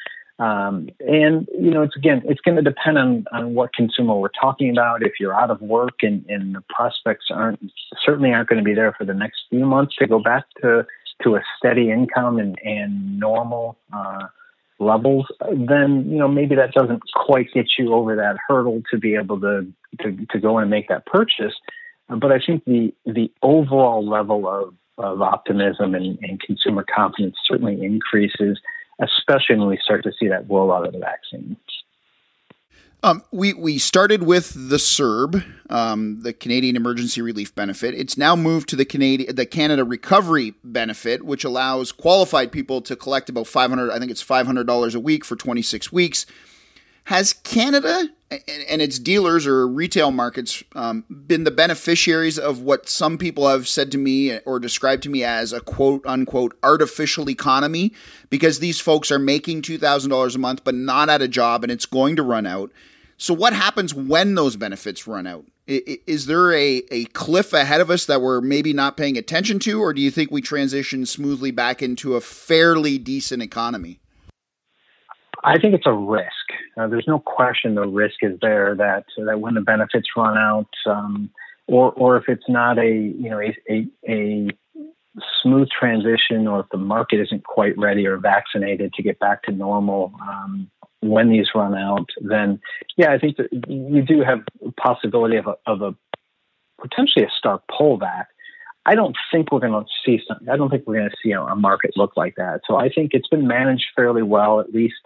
Um, 0.41 0.89
and 1.01 1.47
you 1.57 1.71
know, 1.71 1.83
it's 1.83 1.95
again, 1.95 2.23
it's 2.25 2.41
going 2.41 2.57
to 2.57 2.63
depend 2.63 2.99
on 2.99 3.25
on 3.33 3.55
what 3.55 3.73
consumer 3.73 4.17
we're 4.17 4.29
talking 4.29 4.71
about. 4.71 5.03
If 5.03 5.13
you're 5.21 5.35
out 5.35 5.51
of 5.51 5.61
work 5.61 6.03
and, 6.03 6.25
and 6.29 6.57
the 6.57 6.65
prospects 6.69 7.27
aren't 7.31 7.61
certainly 8.05 8.33
aren't 8.33 8.49
going 8.49 8.59
to 8.59 8.65
be 8.65 8.75
there 8.75 8.93
for 8.99 9.05
the 9.05 9.15
next 9.15 9.43
few 9.49 9.65
months 9.65 9.95
to 10.01 10.09
go 10.09 10.21
back 10.21 10.45
to 10.63 10.85
to 11.23 11.37
a 11.37 11.43
steady 11.57 11.91
income 11.91 12.39
and 12.39 12.59
and 12.65 13.21
normal 13.21 13.79
uh, 13.93 14.27
levels, 14.79 15.27
then 15.53 16.05
you 16.09 16.19
know 16.19 16.29
maybe 16.29 16.55
that 16.57 16.73
doesn't 16.73 17.03
quite 17.15 17.47
get 17.53 17.67
you 17.79 17.95
over 17.95 18.17
that 18.17 18.37
hurdle 18.49 18.83
to 18.91 18.99
be 18.99 19.15
able 19.15 19.41
to 19.41 19.73
to, 20.01 20.27
to 20.31 20.39
go 20.41 20.59
and 20.59 20.71
make 20.71 20.89
that 20.89 21.07
purchase. 21.07 21.55
But 22.09 22.33
I 22.33 22.39
think 22.45 22.65
the 22.65 22.93
the 23.07 23.31
overall 23.43 24.07
level 24.07 24.49
of 24.49 24.75
of 24.99 25.21
optimism 25.23 25.95
and, 25.95 26.19
and 26.23 26.41
consumer 26.41 26.85
confidence 26.85 27.37
certainly 27.47 27.85
increases, 27.85 28.61
especially 29.01 29.57
when 29.57 29.69
we 29.69 29.79
start 29.83 30.03
to 30.05 30.13
see 30.19 30.29
that 30.29 30.47
rollout 30.49 30.87
of 30.87 30.93
the 30.93 30.99
vaccine. 30.99 31.57
Um, 33.03 33.23
we 33.31 33.53
we 33.53 33.77
started 33.77 34.23
with 34.23 34.55
the 34.55 34.79
CERB, 34.79 35.45
um, 35.69 36.23
the 36.23 36.33
Canadian 36.33 36.75
Emergency 36.75 37.21
Relief 37.21 37.55
Benefit. 37.55 37.93
It's 37.93 38.17
now 38.17 38.35
moved 38.35 38.67
to 38.71 38.77
the 38.77 38.87
Canadian 38.87 39.37
the 39.37 39.45
Canada 39.45 39.85
Recovery 39.85 40.55
Benefit, 40.65 41.23
which 41.23 41.45
allows 41.45 41.93
qualified 41.93 42.51
people 42.51 42.81
to 42.81 42.97
collect 42.97 43.29
about 43.29 43.47
five 43.47 43.69
hundred. 43.69 43.91
I 43.91 43.99
think 43.99 44.11
it's 44.11 44.23
five 44.23 44.47
hundred 44.47 44.67
dollars 44.67 44.95
a 44.95 45.01
week 45.01 45.23
for 45.23 45.37
twenty 45.37 45.61
six 45.61 45.93
weeks. 45.93 46.25
Has 47.05 47.35
Canada 47.35 48.09
and 48.69 48.81
its 48.81 48.99
dealers 48.99 49.47
or 49.47 49.69
retail 49.69 50.11
markets 50.11 50.65
um, 50.75 51.05
been 51.09 51.45
the 51.45 51.51
beneficiaries 51.51 52.39
of 52.39 52.61
what 52.61 52.89
some 52.89 53.19
people 53.19 53.47
have 53.47 53.69
said 53.69 53.93
to 53.93 53.99
me 53.99 54.39
or 54.41 54.59
described 54.59 55.03
to 55.03 55.11
me 55.11 55.23
as 55.23 55.53
a 55.53 55.61
quote 55.61 56.05
unquote 56.07 56.57
artificial 56.63 57.29
economy? 57.29 57.93
Because 58.31 58.59
these 58.59 58.81
folks 58.81 59.13
are 59.13 59.19
making 59.19 59.63
$2,000 59.63 60.35
a 60.35 60.39
month 60.39 60.65
but 60.65 60.75
not 60.75 61.11
at 61.11 61.23
a 61.23 61.29
job 61.29 61.63
and 61.63 61.71
it's 61.71 61.87
going 61.87 62.17
to 62.17 62.23
run 62.23 62.47
out. 62.47 62.71
So, 63.17 63.35
what 63.35 63.53
happens 63.53 63.95
when 63.95 64.35
those 64.35 64.57
benefits 64.57 65.07
run 65.07 65.27
out? 65.27 65.45
Is 65.67 66.27
there 66.27 66.53
a, 66.53 66.83
a 66.91 67.05
cliff 67.07 67.53
ahead 67.53 67.81
of 67.81 67.91
us 67.91 68.07
that 68.07 68.21
we're 68.21 68.41
maybe 68.41 68.73
not 68.73 68.99
paying 68.99 69.17
attention 69.17 69.59
to, 69.61 69.81
or 69.81 69.95
do 69.95 70.03
you 70.03 70.11
think 70.11 70.31
we 70.31 70.43
transition 70.43 71.07
smoothly 71.07 71.53
back 71.53 71.81
into 71.81 72.17
a 72.17 72.21
fairly 72.21 72.99
decent 72.99 73.43
economy? 73.43 74.01
I 75.45 75.59
think 75.59 75.75
it's 75.75 75.87
a 75.87 75.93
risk. 75.93 76.29
Uh, 76.77 76.89
there's 76.89 77.07
no 77.07 77.19
question 77.19 77.75
the 77.75 77.87
risk 77.87 78.17
is 78.23 78.39
there 78.41 78.75
that 78.77 79.05
that 79.27 79.41
when 79.41 79.55
the 79.55 79.61
benefits 79.61 80.09
run 80.17 80.39
out, 80.39 80.71
um, 80.87 81.31
or 81.67 81.93
or 81.93 82.17
if 82.17 82.25
it's 82.29 82.49
not 82.49 82.79
a 82.79 82.91
you 82.91 83.31
know 83.31 83.41
a, 83.41 83.55
a, 83.71 83.87
a 84.09 84.49
smooth 85.43 85.69
transition, 85.69 86.49
or 86.49 86.61
if 86.61 86.67
the 86.73 86.79
market 86.79 87.21
isn't 87.21 87.45
quite 87.45 87.77
ready 87.79 88.07
or 88.07 88.17
vaccinated 88.17 88.93
to 88.95 89.03
get 89.03 89.19
back 89.19 89.43
to 89.43 89.53
normal, 89.53 90.13
um, 90.23 90.71
when 91.01 91.29
these 91.29 91.49
run 91.55 91.75
out, 91.75 92.09
then 92.23 92.59
yeah, 92.97 93.13
I 93.13 93.19
think 93.19 93.37
that 93.37 93.49
you 93.69 94.03
do 94.03 94.23
have 94.23 94.41
a 94.67 94.73
possibility 94.73 95.37
of 95.37 95.47
a, 95.47 95.57
of 95.67 95.83
a 95.83 95.95
potentially 96.81 97.25
a 97.25 97.31
stark 97.37 97.63
pullback. 97.71 98.25
I 98.87 98.95
don't 98.95 99.17
think 99.31 99.53
we're 99.53 99.61
going 99.61 99.73
to 99.73 99.91
see 100.05 100.23
something. 100.27 100.49
I 100.49 100.57
don't 100.57 100.71
think 100.71 100.87
we're 100.87 100.99
going 100.99 101.11
to 101.11 101.17
see 101.23 101.33
a, 101.33 101.55
market 101.55 101.93
look 101.97 102.17
like 102.17 102.35
that. 102.37 102.61
So 102.67 102.77
I 102.77 102.89
think 102.91 103.11
it's 103.13 103.29
been 103.29 103.47
managed 103.47 103.87
fairly 103.97 104.23
well, 104.23 104.61
at 104.61 104.73
least. 104.73 104.97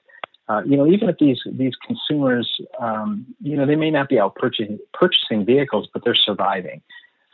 Uh, 0.49 0.63
you 0.65 0.77
know, 0.77 0.87
even 0.87 1.09
if 1.09 1.19
these 1.19 1.41
these 1.53 1.75
consumers, 1.87 2.61
um, 2.81 3.27
you 3.43 3.57
know, 3.57 3.67
they 3.67 3.77
may 3.77 3.91
not 3.91 4.09
be 4.09 4.19
out 4.19 4.35
purchasing 4.35 4.79
purchasing 4.95 5.45
vehicles, 5.45 5.89
but 5.93 6.03
they're 6.05 6.15
surviving. 6.15 6.81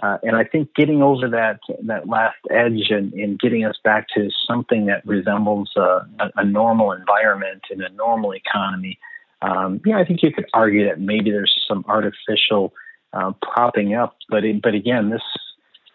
Uh, 0.03 0.19
and 0.25 0.37
I 0.37 0.45
think 0.45 0.75
getting 0.75 1.03
over 1.03 1.29
that 1.29 1.61
that 1.85 2.09
last 2.09 2.37
edge 2.51 2.91
and, 2.91 3.13
and 3.13 3.39
getting 3.39 3.65
us 3.65 3.77
back 3.85 4.09
to 4.17 4.29
something 4.47 4.87
that 4.87 5.07
resembles 5.07 5.73
a, 5.77 6.01
a 6.37 6.45
normal 6.45 6.93
environment 6.93 7.63
and 7.71 7.81
a 7.81 7.89
normal 7.91 8.35
economy, 8.35 8.99
um, 9.43 9.81
yeah, 9.87 9.99
I 9.99 10.05
think 10.05 10.23
you 10.23 10.33
could 10.33 10.47
argue 10.53 10.85
that 10.87 11.01
maybe 11.01 11.31
there's 11.31 11.55
some 11.69 11.85
artificial 11.87 12.75
uh, 13.13 13.33
propping 13.41 13.95
up. 13.95 14.17
But 14.29 14.45
it, 14.45 14.61
but 14.61 14.75
again, 14.75 15.11
this 15.11 15.23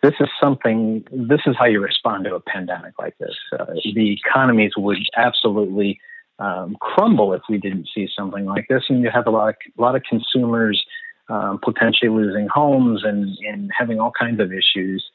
this 0.02 0.14
is 0.22 0.30
something. 0.42 1.06
This 1.12 1.42
is 1.46 1.58
how 1.60 1.66
you 1.66 1.82
respond 1.82 2.24
to 2.26 2.36
a 2.36 2.40
pandemic 2.40 2.94
like 2.98 3.18
this. 3.18 3.36
Uh, 3.60 3.66
the 3.94 4.14
economies 4.14 4.72
would 4.78 4.98
absolutely 5.18 6.00
um, 6.39 6.77
crumble 6.79 7.34
if 7.34 7.41
we 7.50 7.58
didn't 7.58 7.88
see 7.93 8.08
something 8.17 8.46
like 8.46 8.67
this, 8.69 8.84
and 8.89 9.01
you 9.01 9.10
have 9.13 9.27
a 9.27 9.29
lot 9.29 9.50
of, 9.50 9.55
a 9.77 9.81
lot 9.81 9.96
of 9.96 10.03
consumers 10.03 10.84
um, 11.29 11.60
potentially 11.63 12.10
losing 12.10 12.48
homes 12.48 13.03
and, 13.03 13.38
and 13.48 13.72
having 13.77 14.00
all 14.00 14.12
kinds 14.17 14.39
of 14.39 14.51
issues 14.51 15.05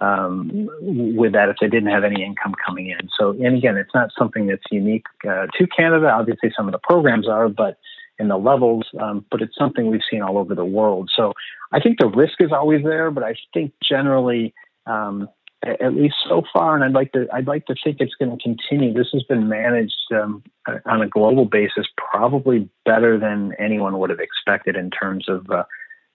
um, 0.00 0.68
with 0.80 1.32
that 1.32 1.48
if 1.48 1.56
they 1.60 1.68
didn't 1.68 1.90
have 1.90 2.04
any 2.04 2.22
income 2.22 2.54
coming 2.64 2.88
in. 2.88 3.08
So, 3.18 3.30
and 3.30 3.56
again, 3.56 3.76
it's 3.76 3.94
not 3.94 4.10
something 4.16 4.46
that's 4.46 4.62
unique 4.70 5.06
uh, 5.28 5.46
to 5.58 5.66
Canada. 5.66 6.10
Obviously, 6.10 6.52
some 6.56 6.66
of 6.68 6.72
the 6.72 6.78
programs 6.78 7.28
are, 7.28 7.48
but 7.48 7.78
in 8.18 8.28
the 8.28 8.36
levels, 8.36 8.86
um, 9.00 9.24
but 9.30 9.42
it's 9.42 9.56
something 9.58 9.90
we've 9.90 10.00
seen 10.08 10.22
all 10.22 10.38
over 10.38 10.54
the 10.54 10.64
world. 10.64 11.10
So, 11.16 11.32
I 11.72 11.80
think 11.80 11.98
the 11.98 12.06
risk 12.06 12.34
is 12.40 12.52
always 12.52 12.84
there, 12.84 13.10
but 13.10 13.24
I 13.24 13.34
think 13.52 13.72
generally 13.82 14.54
um, 14.86 15.28
at 15.68 15.94
least 15.94 16.16
so 16.28 16.42
far, 16.52 16.74
and 16.74 16.84
I'd 16.84 16.92
like 16.92 17.12
to 17.12 17.26
I'd 17.32 17.46
like 17.46 17.66
to 17.66 17.74
think 17.82 17.98
it's 18.00 18.14
going 18.14 18.36
to 18.36 18.42
continue. 18.42 18.92
This 18.92 19.08
has 19.12 19.22
been 19.24 19.48
managed 19.48 19.94
um, 20.14 20.42
on 20.86 21.02
a 21.02 21.08
global 21.08 21.44
basis 21.44 21.86
probably 21.96 22.68
better 22.84 23.18
than 23.18 23.52
anyone 23.58 23.98
would 23.98 24.10
have 24.10 24.20
expected 24.20 24.76
in 24.76 24.90
terms 24.90 25.28
of 25.28 25.48
uh, 25.50 25.64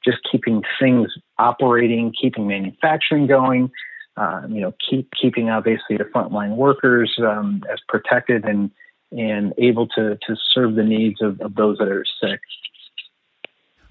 just 0.04 0.18
keeping 0.32 0.62
things 0.80 1.12
operating, 1.38 2.14
keeping 2.20 2.48
manufacturing 2.48 3.28
going. 3.28 3.72
Uh, 4.18 4.42
you 4.50 4.60
know, 4.60 4.74
keep 4.90 5.10
keeping 5.20 5.50
obviously 5.50 5.96
the 5.98 6.04
frontline 6.04 6.56
workers 6.56 7.16
um, 7.20 7.64
as 7.72 7.80
protected 7.88 8.46
and 8.46 8.72
and 9.12 9.54
able 9.58 9.88
to 9.88 10.18
to 10.28 10.36
serve 10.54 10.76
the 10.76 10.84
needs 10.84 11.22
of, 11.22 11.40
of 11.42 11.56
those 11.56 11.78
that 11.78 11.88
are 11.88 12.06
sick. 12.22 12.40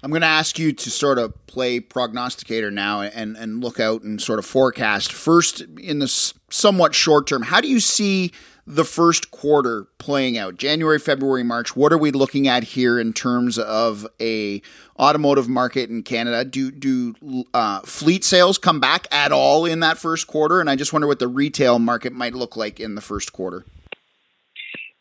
I'm 0.01 0.11
going 0.11 0.21
to 0.21 0.27
ask 0.27 0.57
you 0.57 0.71
to 0.71 0.89
sort 0.89 1.19
of 1.19 1.33
play 1.47 1.79
prognosticator 1.81 2.71
now 2.71 3.01
and, 3.01 3.35
and 3.35 3.61
look 3.61 3.79
out 3.79 4.01
and 4.03 4.21
sort 4.21 4.39
of 4.39 4.45
forecast. 4.45 5.11
First, 5.11 5.61
in 5.61 5.99
the 5.99 6.07
somewhat 6.49 6.95
short 6.95 7.27
term, 7.27 7.41
how 7.41 7.59
do 7.59 7.67
you 7.67 7.81
see 7.81 8.31
the 8.65 8.85
first 8.85 9.31
quarter 9.31 9.87
playing 9.97 10.37
out? 10.37 10.55
January, 10.55 10.99
February, 10.99 11.43
March. 11.43 11.75
What 11.75 11.91
are 11.91 11.97
we 11.97 12.11
looking 12.11 12.47
at 12.47 12.63
here 12.63 12.97
in 12.97 13.11
terms 13.11 13.57
of 13.57 14.07
a 14.21 14.61
automotive 14.97 15.49
market 15.49 15.89
in 15.89 16.03
Canada? 16.03 16.45
Do 16.45 16.71
do 16.71 17.43
uh, 17.53 17.81
fleet 17.81 18.23
sales 18.23 18.57
come 18.57 18.79
back 18.79 19.05
at 19.11 19.33
all 19.33 19.65
in 19.65 19.81
that 19.81 19.97
first 19.97 20.27
quarter? 20.27 20.61
And 20.61 20.69
I 20.69 20.77
just 20.77 20.93
wonder 20.93 21.07
what 21.07 21.19
the 21.19 21.27
retail 21.27 21.77
market 21.77 22.13
might 22.13 22.33
look 22.33 22.55
like 22.55 22.79
in 22.79 22.95
the 22.95 23.01
first 23.01 23.33
quarter. 23.33 23.65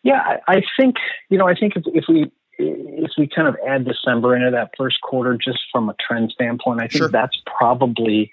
Yeah, 0.03 0.39
I, 0.49 0.63
think 0.77 0.97
you 1.29 1.39
know 1.39 1.47
I 1.47 1.55
think 1.55 1.77
if, 1.77 1.83
if 1.87 2.05
we 2.09 2.33
if 2.59 3.13
we 3.17 3.29
kind 3.29 3.49
of 3.49 3.57
add 3.67 3.85
December 3.85 4.37
into 4.37 4.51
that 4.51 4.71
first 4.77 5.01
quarter, 5.01 5.37
just 5.37 5.61
from 5.73 5.89
a 5.89 5.95
trend 6.01 6.33
standpoint, 6.33 6.81
I 6.81 6.89
think 6.89 7.03
sure. 7.03 7.09
that's 7.09 7.41
probably 7.47 8.31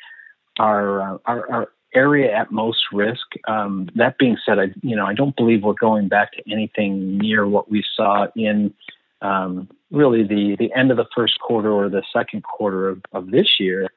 our, 0.59 1.01
uh, 1.01 1.17
our, 1.25 1.51
our 1.51 1.69
area 1.95 2.31
at 2.35 2.51
most 2.51 2.83
risk. 2.91 3.25
Um, 3.47 3.89
that 3.95 4.17
being 4.17 4.37
said, 4.45 4.59
I 4.59 4.65
you 4.83 4.95
know 4.95 5.05
I 5.05 5.13
don't 5.13 5.35
believe 5.35 5.63
we're 5.63 5.73
going 5.73 6.07
back 6.07 6.33
to 6.33 6.51
anything 6.51 7.17
near 7.17 7.47
what 7.47 7.71
we 7.71 7.83
saw 7.95 8.27
in 8.35 8.73
um, 9.21 9.69
really 9.91 10.23
the 10.23 10.55
the 10.59 10.73
end 10.73 10.91
of 10.91 10.97
the 10.97 11.07
first 11.15 11.39
quarter 11.39 11.71
or 11.71 11.89
the 11.89 12.03
second 12.13 12.43
quarter 12.43 12.89
of, 12.89 13.01
of 13.13 13.31
this 13.31 13.59
year. 13.59 13.89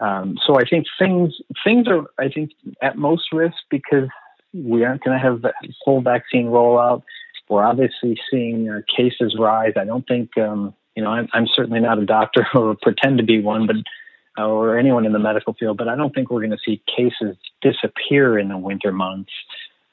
Um, 0.00 0.36
so 0.46 0.60
I 0.60 0.64
think 0.64 0.86
things 0.98 1.34
things 1.64 1.88
are 1.88 2.04
I 2.18 2.28
think 2.28 2.52
at 2.82 2.96
most 2.96 3.32
risk 3.32 3.56
because 3.70 4.08
we 4.52 4.84
aren't 4.84 5.02
going 5.02 5.18
to 5.18 5.22
have 5.22 5.42
the 5.42 5.52
full 5.84 6.00
vaccine 6.00 6.46
rollout. 6.46 7.02
We're 7.48 7.64
obviously 7.64 8.18
seeing 8.30 8.68
uh, 8.68 8.80
cases 8.94 9.36
rise. 9.38 9.72
I 9.76 9.84
don't 9.84 10.06
think, 10.06 10.36
um, 10.38 10.74
you 10.94 11.02
know, 11.02 11.10
I'm, 11.10 11.28
I'm, 11.32 11.46
certainly 11.46 11.80
not 11.80 11.98
a 11.98 12.06
doctor 12.06 12.46
or 12.54 12.76
pretend 12.80 13.18
to 13.18 13.24
be 13.24 13.40
one, 13.40 13.66
but 13.66 13.76
uh, 14.38 14.46
or 14.46 14.78
anyone 14.78 15.04
in 15.04 15.12
the 15.12 15.18
medical 15.18 15.52
field, 15.54 15.76
but 15.76 15.88
I 15.88 15.96
don't 15.96 16.14
think 16.14 16.30
we're 16.30 16.40
going 16.40 16.52
to 16.52 16.58
see 16.64 16.82
cases 16.96 17.36
disappear 17.60 18.38
in 18.38 18.48
the 18.48 18.58
winter 18.58 18.92
months. 18.92 19.32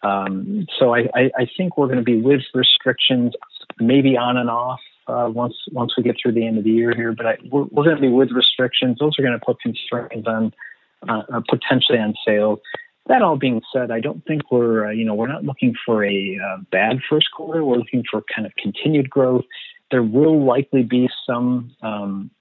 Um, 0.03 0.67
so 0.77 0.93
I, 0.93 1.09
I, 1.15 1.31
I, 1.35 1.49
think 1.57 1.77
we're 1.77 1.87
going 1.87 1.97
to 1.97 2.03
be 2.03 2.21
with 2.21 2.41
restrictions, 2.53 3.33
maybe 3.79 4.15
on 4.17 4.37
and 4.37 4.51
off 4.51 4.79
uh, 5.07 5.31
once 5.33 5.55
once 5.71 5.93
we 5.97 6.03
get 6.03 6.15
through 6.21 6.33
the 6.33 6.45
end 6.45 6.59
of 6.59 6.63
the 6.63 6.69
year 6.69 6.93
here. 6.95 7.11
But 7.11 7.25
I, 7.25 7.37
we're, 7.51 7.63
we're 7.71 7.85
going 7.85 7.95
to 7.95 8.01
be 8.01 8.09
with 8.09 8.31
restrictions. 8.31 8.97
Those 8.99 9.17
are 9.17 9.23
going 9.23 9.39
to 9.39 9.43
put 9.43 9.59
constraints 9.61 10.27
on 10.27 10.53
uh, 11.09 11.23
uh, 11.33 11.41
potentially 11.49 11.97
on 11.97 12.13
sales. 12.25 12.59
That 13.07 13.21
all 13.21 13.37
being 13.37 13.61
said, 13.71 13.91
I 13.91 13.99
don't 13.99 14.25
think 14.25 14.51
we're, 14.51 14.87
uh, 14.87 14.91
you 14.91 15.05
know, 15.05 15.13
we're 15.13 15.27
not 15.27 15.43
looking 15.43 15.75
for 15.85 16.03
a 16.03 16.39
uh, 16.43 16.57
bad 16.71 16.99
first 17.07 17.27
quarter. 17.31 17.63
We're 17.63 17.77
looking 17.77 18.03
for 18.09 18.23
kind 18.33 18.47
of 18.47 18.53
continued 18.55 19.09
growth. 19.09 19.45
There 19.91 20.01
will 20.01 20.43
likely 20.43 20.81
be 20.81 21.07
some 21.27 21.71
um, 21.83 22.31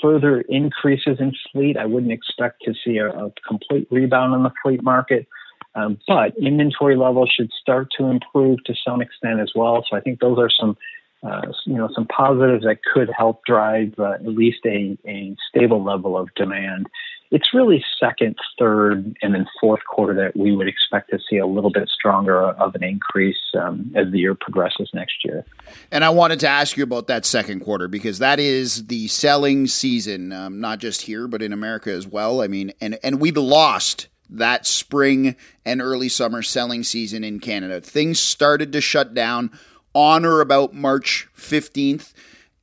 further 0.00 0.40
increases 0.42 1.18
in 1.20 1.32
fleet. 1.52 1.76
I 1.76 1.84
wouldn't 1.84 2.12
expect 2.12 2.62
to 2.62 2.74
see 2.84 2.96
a, 2.96 3.10
a 3.10 3.30
complete 3.46 3.86
rebound 3.90 4.34
in 4.34 4.44
the 4.44 4.52
fleet 4.62 4.82
market, 4.82 5.26
um, 5.74 5.98
but 6.08 6.36
inventory 6.38 6.96
levels 6.96 7.30
should 7.36 7.50
start 7.60 7.88
to 7.98 8.06
improve 8.06 8.64
to 8.64 8.74
some 8.82 9.02
extent 9.02 9.40
as 9.40 9.52
well. 9.54 9.84
So 9.90 9.96
I 9.96 10.00
think 10.00 10.20
those 10.20 10.38
are 10.38 10.48
some, 10.48 10.76
uh, 11.22 11.52
you 11.66 11.74
know, 11.74 11.90
some 11.94 12.06
positives 12.06 12.64
that 12.64 12.78
could 12.82 13.10
help 13.16 13.44
drive 13.44 13.92
uh, 13.98 14.12
at 14.12 14.26
least 14.26 14.60
a, 14.64 14.96
a 15.06 15.36
stable 15.50 15.84
level 15.84 16.16
of 16.16 16.28
demand 16.34 16.86
it's 17.30 17.52
really 17.52 17.84
second, 18.00 18.36
third, 18.58 19.14
and 19.20 19.34
then 19.34 19.46
fourth 19.60 19.84
quarter 19.84 20.14
that 20.14 20.36
we 20.36 20.56
would 20.56 20.66
expect 20.66 21.10
to 21.10 21.18
see 21.28 21.36
a 21.36 21.46
little 21.46 21.70
bit 21.70 21.88
stronger 21.88 22.42
of 22.42 22.74
an 22.74 22.82
increase 22.82 23.36
um, 23.60 23.92
as 23.94 24.10
the 24.10 24.18
year 24.18 24.34
progresses 24.34 24.88
next 24.94 25.24
year. 25.24 25.44
And 25.90 26.04
I 26.04 26.08
wanted 26.08 26.40
to 26.40 26.48
ask 26.48 26.76
you 26.76 26.84
about 26.84 27.06
that 27.08 27.26
second 27.26 27.60
quarter 27.60 27.86
because 27.86 28.18
that 28.20 28.40
is 28.40 28.86
the 28.86 29.08
selling 29.08 29.66
season, 29.66 30.32
um, 30.32 30.60
not 30.60 30.78
just 30.78 31.02
here 31.02 31.28
but 31.28 31.42
in 31.42 31.52
America 31.52 31.90
as 31.90 32.06
well. 32.06 32.40
I 32.40 32.48
mean, 32.48 32.72
and 32.80 32.98
and 33.02 33.20
we 33.20 33.30
lost 33.30 34.08
that 34.30 34.66
spring 34.66 35.36
and 35.64 35.82
early 35.82 36.08
summer 36.08 36.42
selling 36.42 36.82
season 36.82 37.24
in 37.24 37.40
Canada. 37.40 37.80
Things 37.80 38.18
started 38.20 38.72
to 38.72 38.80
shut 38.80 39.12
down 39.12 39.50
on 39.92 40.24
or 40.24 40.40
about 40.40 40.72
March 40.72 41.28
fifteenth, 41.34 42.14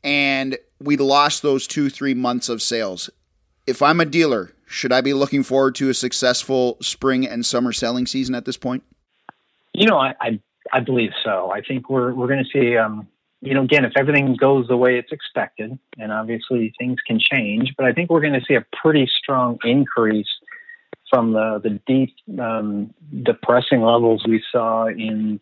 and 0.03 0.57
we 0.79 0.97
lost 0.97 1.43
those 1.43 1.67
two 1.67 1.91
three 1.91 2.15
months 2.15 2.49
of 2.49 2.63
sales. 2.63 3.11
If 3.67 3.81
I'm 3.81 3.99
a 3.99 4.05
dealer 4.05 4.54
should 4.65 4.91
I 4.91 5.01
be 5.01 5.13
looking 5.13 5.43
forward 5.43 5.75
to 5.75 5.89
a 5.89 5.93
successful 5.93 6.77
spring 6.81 7.27
and 7.27 7.45
summer 7.45 7.71
selling 7.71 8.05
season 8.05 8.35
at 8.35 8.45
this 8.45 8.57
point? 8.57 8.83
You 9.73 9.87
know, 9.87 9.97
I 9.97 10.15
I, 10.19 10.39
I 10.73 10.79
believe 10.79 11.11
so. 11.23 11.51
I 11.51 11.61
think 11.61 11.89
we're 11.89 12.13
we're 12.13 12.27
going 12.27 12.43
to 12.43 12.49
see. 12.51 12.77
Um, 12.77 13.07
you 13.41 13.53
know, 13.53 13.61
again, 13.61 13.85
if 13.85 13.91
everything 13.95 14.35
goes 14.35 14.67
the 14.67 14.77
way 14.77 14.97
it's 14.97 15.11
expected, 15.11 15.77
and 15.99 16.11
obviously 16.11 16.73
things 16.79 16.97
can 17.05 17.19
change, 17.19 17.75
but 17.77 17.85
I 17.85 17.93
think 17.93 18.09
we're 18.09 18.21
going 18.21 18.33
to 18.33 18.41
see 18.47 18.55
a 18.55 18.65
pretty 18.81 19.07
strong 19.21 19.59
increase 19.63 20.29
from 21.09 21.33
the 21.33 21.59
the 21.63 21.79
deep 21.85 22.15
um, 22.39 22.93
depressing 23.23 23.81
levels 23.81 24.25
we 24.27 24.43
saw 24.51 24.87
in 24.87 25.39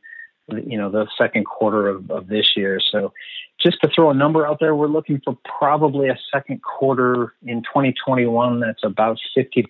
you 0.49 0.77
know 0.77 0.89
the 0.89 1.07
second 1.17 1.45
quarter 1.45 1.87
of, 1.87 2.11
of 2.11 2.27
this 2.27 2.57
year. 2.57 2.79
So 2.91 3.13
just 3.63 3.79
to 3.81 3.89
throw 3.93 4.09
a 4.09 4.13
number 4.13 4.45
out 4.45 4.59
there, 4.59 4.75
we're 4.75 4.87
looking 4.87 5.21
for 5.23 5.37
probably 5.57 6.09
a 6.09 6.17
second 6.31 6.61
quarter 6.61 7.33
in 7.45 7.63
2021 7.63 8.59
that's 8.59 8.83
about 8.83 9.17
50% 9.37 9.65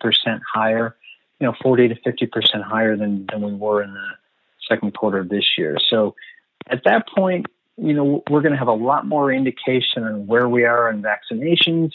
higher, 0.54 0.96
you 1.40 1.48
know, 1.48 1.54
40 1.62 1.90
to 1.90 1.96
50% 1.96 2.64
higher 2.64 2.98
than, 2.98 3.28
than 3.32 3.42
we 3.42 3.54
were 3.54 3.84
in 3.84 3.94
the 3.94 4.08
second 4.68 4.96
quarter 4.96 5.20
of 5.20 5.30
this 5.30 5.46
year. 5.58 5.78
So 5.90 6.16
at 6.68 6.84
that 6.86 7.08
point, 7.08 7.46
you 7.78 7.94
know, 7.94 8.24
we're 8.30 8.42
going 8.42 8.54
to 8.54 8.58
have 8.58 8.68
a 8.68 8.74
lot 8.74 9.06
more 9.06 9.32
indication 9.32 10.04
on 10.04 10.28
where 10.28 10.48
we 10.48 10.66
are 10.66 10.90
in 10.90 11.04
vaccinations. 11.04 11.92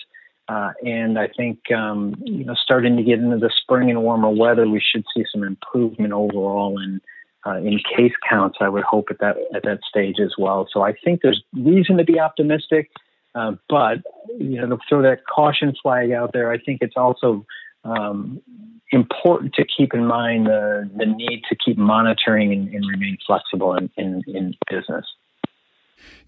Uh, 0.49 0.73
and 0.85 1.19
I 1.19 1.29
think, 1.29 1.71
um, 1.73 2.15
you 2.25 2.45
know, 2.45 2.55
starting 2.55 2.97
to 2.97 3.03
get 3.03 3.19
into 3.19 3.37
the 3.37 3.51
spring 3.63 3.91
and 3.91 4.03
warmer 4.03 4.31
weather, 4.31 4.69
we 4.69 4.81
should 4.81 5.05
see 5.15 5.25
some 5.31 5.43
improvement 5.45 6.13
overall 6.13 6.81
in 6.81 7.01
uh, 7.49 7.57
in 7.57 7.79
case 7.97 8.13
counts. 8.29 8.59
I 8.61 8.69
would 8.69 8.85
hope 8.85 9.07
at 9.11 9.19
that 9.21 9.37
at 9.55 9.63
that 9.65 9.81
stage 9.89 10.17
as 10.21 10.35
well. 10.39 10.69
So 10.73 10.83
I 10.83 10.93
think 10.93 11.23
there's 11.23 11.43
reason 11.55 11.97
to 11.97 12.05
be 12.05 12.21
optimistic, 12.21 12.91
uh, 13.35 13.53
but 13.69 13.99
you 14.39 14.61
know, 14.61 14.77
to 14.77 14.79
throw 14.89 15.03
that 15.03 15.27
caution 15.27 15.75
flag 15.83 16.13
out 16.13 16.33
there, 16.33 16.51
I 16.51 16.59
think 16.59 16.79
it's 16.83 16.97
also 16.97 17.47
um, 17.85 18.43
important 18.91 19.55
to 19.55 19.65
keep 19.65 19.95
in 19.95 20.07
mind 20.07 20.47
the 20.47 20.91
the 20.97 21.07
need 21.07 21.43
to 21.49 21.57
keep 21.57 21.79
monitoring 21.79 22.53
and, 22.53 22.69
and 22.75 22.87
remain 22.87 23.17
flexible 23.27 23.75
in, 23.75 23.91
in, 23.97 24.23
in 24.27 24.55
business. 24.71 25.07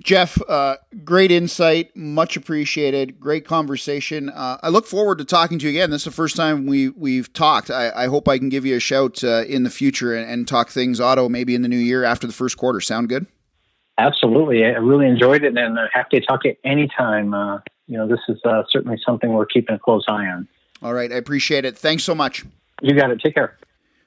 Jeff, 0.02 0.40
uh, 0.48 0.76
great 1.04 1.30
insight, 1.30 1.94
much 1.94 2.36
appreciated. 2.36 3.20
Great 3.20 3.44
conversation. 3.44 4.30
Uh, 4.30 4.56
I 4.62 4.70
look 4.70 4.86
forward 4.86 5.18
to 5.18 5.24
talking 5.24 5.58
to 5.58 5.64
you 5.64 5.70
again. 5.70 5.90
This 5.90 6.02
is 6.02 6.04
the 6.06 6.10
first 6.10 6.36
time 6.36 6.66
we 6.66 6.88
we've 6.88 7.32
talked. 7.32 7.70
I, 7.70 7.90
I 7.90 8.06
hope 8.06 8.26
I 8.26 8.38
can 8.38 8.48
give 8.48 8.64
you 8.64 8.76
a 8.76 8.80
shout 8.80 9.22
uh, 9.22 9.44
in 9.46 9.62
the 9.62 9.70
future 9.70 10.14
and, 10.14 10.28
and, 10.28 10.48
talk 10.48 10.70
things 10.70 11.00
auto 11.00 11.28
maybe 11.28 11.54
in 11.54 11.62
the 11.62 11.68
new 11.68 11.76
year 11.76 12.02
after 12.02 12.26
the 12.26 12.32
first 12.32 12.56
quarter. 12.56 12.80
Sound 12.80 13.08
good? 13.10 13.26
Absolutely. 13.98 14.64
I 14.64 14.78
really 14.78 15.06
enjoyed 15.06 15.44
it, 15.44 15.56
and 15.56 15.78
I'm 15.78 15.88
happy 15.92 16.18
to 16.18 16.26
talk 16.26 16.42
to 16.42 16.48
you 16.48 16.56
anytime. 16.64 17.34
Uh, 17.34 17.58
you 17.86 17.98
know, 17.98 18.08
this 18.08 18.20
is 18.28 18.40
uh, 18.44 18.62
certainly 18.70 18.96
something 19.04 19.30
we're 19.32 19.44
keeping 19.44 19.76
a 19.76 19.78
close 19.78 20.04
eye 20.08 20.26
on. 20.26 20.48
All 20.82 20.94
right, 20.94 21.12
I 21.12 21.16
appreciate 21.16 21.66
it. 21.66 21.76
Thanks 21.76 22.04
so 22.04 22.14
much. 22.14 22.44
You 22.80 22.94
got 22.94 23.10
it. 23.10 23.20
Take 23.20 23.34
care. 23.34 23.58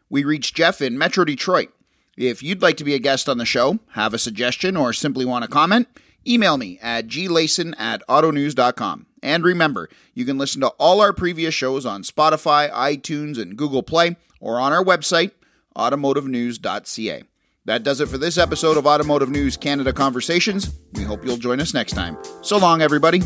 We 0.10 0.24
reached 0.24 0.56
Jeff 0.56 0.82
in 0.82 0.98
Metro 0.98 1.24
Detroit. 1.24 1.70
If 2.18 2.44
you'd 2.44 2.62
like 2.62 2.78
to 2.78 2.84
be 2.84 2.94
a 2.94 3.00
guest 3.00 3.28
on 3.28 3.38
the 3.38 3.46
show, 3.46 3.80
have 3.92 4.14
a 4.14 4.20
suggestion, 4.20 4.78
or 4.78 4.94
simply 4.94 5.26
want 5.26 5.44
to 5.44 5.50
comment, 5.50 5.88
email 6.28 6.58
me 6.58 6.80
at 6.82 7.08
glayson 7.08 7.74
at 7.80 8.06
autonews.com. 8.08 9.08
And 9.22 9.44
remember, 9.44 9.90
you 10.14 10.26
can 10.26 10.38
listen 10.38 10.62
to 10.62 10.68
all 10.80 11.02
our 11.02 11.14
previous 11.14 11.56
shows 11.56 11.86
on 11.86 12.04
Spotify, 12.04 12.70
iTunes, 12.72 13.42
and 13.42 13.58
Google 13.58 13.84
Play, 13.84 14.18
or 14.40 14.60
on 14.60 14.74
our 14.74 14.84
website, 14.84 15.32
automotivenews.ca. 15.76 17.24
That 17.66 17.84
does 17.84 18.02
it 18.02 18.10
for 18.10 18.18
this 18.18 18.38
episode 18.38 18.76
of 18.76 18.86
Automotive 18.86 19.30
News 19.30 19.56
Canada 19.56 19.94
Conversations. 19.94 20.74
We 20.94 21.04
hope 21.04 21.26
you'll 21.26 21.38
join 21.38 21.62
us 21.62 21.74
next 21.74 21.94
time. 21.94 22.18
So 22.42 22.58
long, 22.58 22.82
everybody. 22.82 23.22